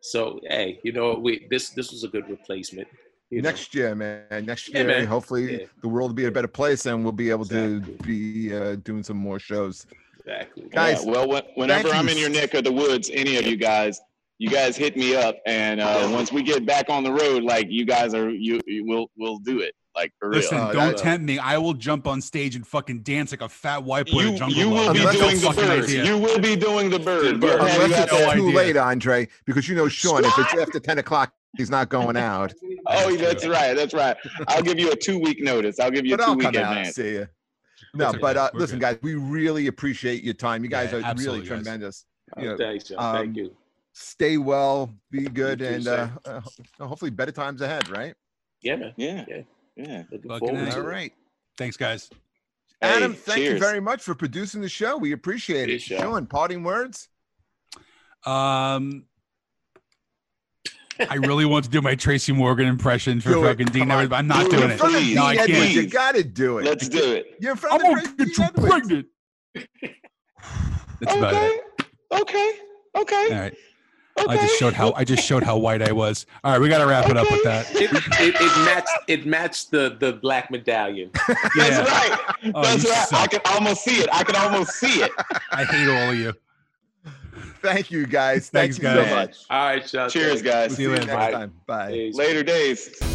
[0.02, 2.88] so hey, you know, we this this was a good replacement.
[3.30, 3.50] you know.
[3.50, 4.46] Next year, man.
[4.46, 5.06] Next Yeah, year, man.
[5.08, 5.66] hopefully Yeah.
[5.82, 7.98] the world will be a better place, and we'll be able Exactly.
[7.98, 9.88] to be uh, doing some more shows.
[10.20, 10.64] Exactly.
[10.72, 13.58] Guys, Yeah, well, when, whenever I'm in your neck of the woods, any of you
[13.58, 14.00] guys,
[14.38, 17.68] you guys hit me up, and uh, once we get back on the road, like
[17.70, 20.40] you guys are, you, you will will do it, like for real.
[20.40, 21.38] Listen, Oh, don't tempt me.
[21.40, 24.38] I will jump on stage and fucking dance like a fat white boy you, to
[24.38, 24.94] jungle you will Love.
[24.94, 25.84] be Unless doing the bird.
[25.84, 26.06] idea.
[26.06, 27.40] You will be doing the bird.
[27.40, 27.42] bird.
[27.42, 28.58] Go ahead, you Unless got it's no too idea.
[28.58, 32.54] late, Andre, because you know Sean, if it's after 10 o'clock, he's not going out.
[32.88, 33.74] Oh, that's right.
[33.76, 34.18] That's right.
[34.48, 35.80] I'll give you a two week notice.
[35.80, 36.96] I'll give you a two I'll week come out advance.
[36.96, 37.28] see you.
[37.96, 38.96] No, That's but uh, listen, good.
[38.96, 40.64] guys, we really appreciate your time.
[40.64, 41.48] You guys Yeah, are really guys.
[41.48, 42.06] tremendous.
[42.36, 42.98] Oh, You know, thanks, John.
[42.98, 43.56] um, Thank you.
[43.94, 46.42] Stay well, be good, too, and uh, uh,
[46.80, 48.16] hopefully better times ahead, right?
[48.64, 48.94] Yeah, man.
[48.98, 49.26] Yeah.
[49.28, 49.42] Yeah.
[49.76, 50.04] Yeah.
[50.12, 50.72] Looking Fucking forward A.
[50.72, 50.90] to All it.
[50.90, 51.14] right.
[51.58, 52.10] Thanks, guys.
[52.82, 54.98] Adam, Hey, thank you very much for producing the show.
[54.98, 55.80] We appreciate it.
[55.80, 56.12] Cheers, Sean.
[56.14, 57.08] Sean, parting words?
[58.26, 59.06] Um,
[61.10, 63.48] I really want to do my Tracy Morgan impression for Do it.
[63.48, 63.92] fucking Dean Come.
[63.92, 64.74] Edwards, but I'm not Do doing it.
[64.74, 64.78] it.
[64.78, 65.06] You're from the Please.
[65.08, 65.72] Dean No, I can't.
[65.74, 66.66] You got to do it.
[66.66, 67.26] Let's do it.
[67.40, 69.06] You're from I'm the gonna Dean get you pregnant.
[71.00, 71.48] That's about okay.
[71.48, 71.64] it.
[72.14, 72.52] Okay.
[72.96, 73.28] Okay.
[73.34, 73.56] All right.
[74.20, 74.32] Okay.
[74.32, 76.26] I just showed how I just showed how white I was.
[76.44, 77.66] All right, we got to wrap it up with that.
[77.76, 81.10] It, it, it matched it matched the the black medallion.
[81.28, 82.36] That's right.
[82.54, 83.00] Oh, That's you right.
[83.00, 83.32] I suck.
[83.32, 84.10] can almost see it.
[84.14, 85.12] I can almost see it.
[85.52, 86.34] I hate all of you.
[87.62, 88.50] Thank you, guys.
[88.50, 89.10] Thanks, Thank you guys.
[89.10, 89.38] so much.
[89.50, 90.10] All right, Sean.
[90.10, 90.70] Cheers, guys.
[90.72, 91.06] We'll See you see you later.
[91.08, 91.32] next Bye.
[91.32, 91.54] time.
[91.66, 92.12] Bye.
[92.14, 93.13] Later days.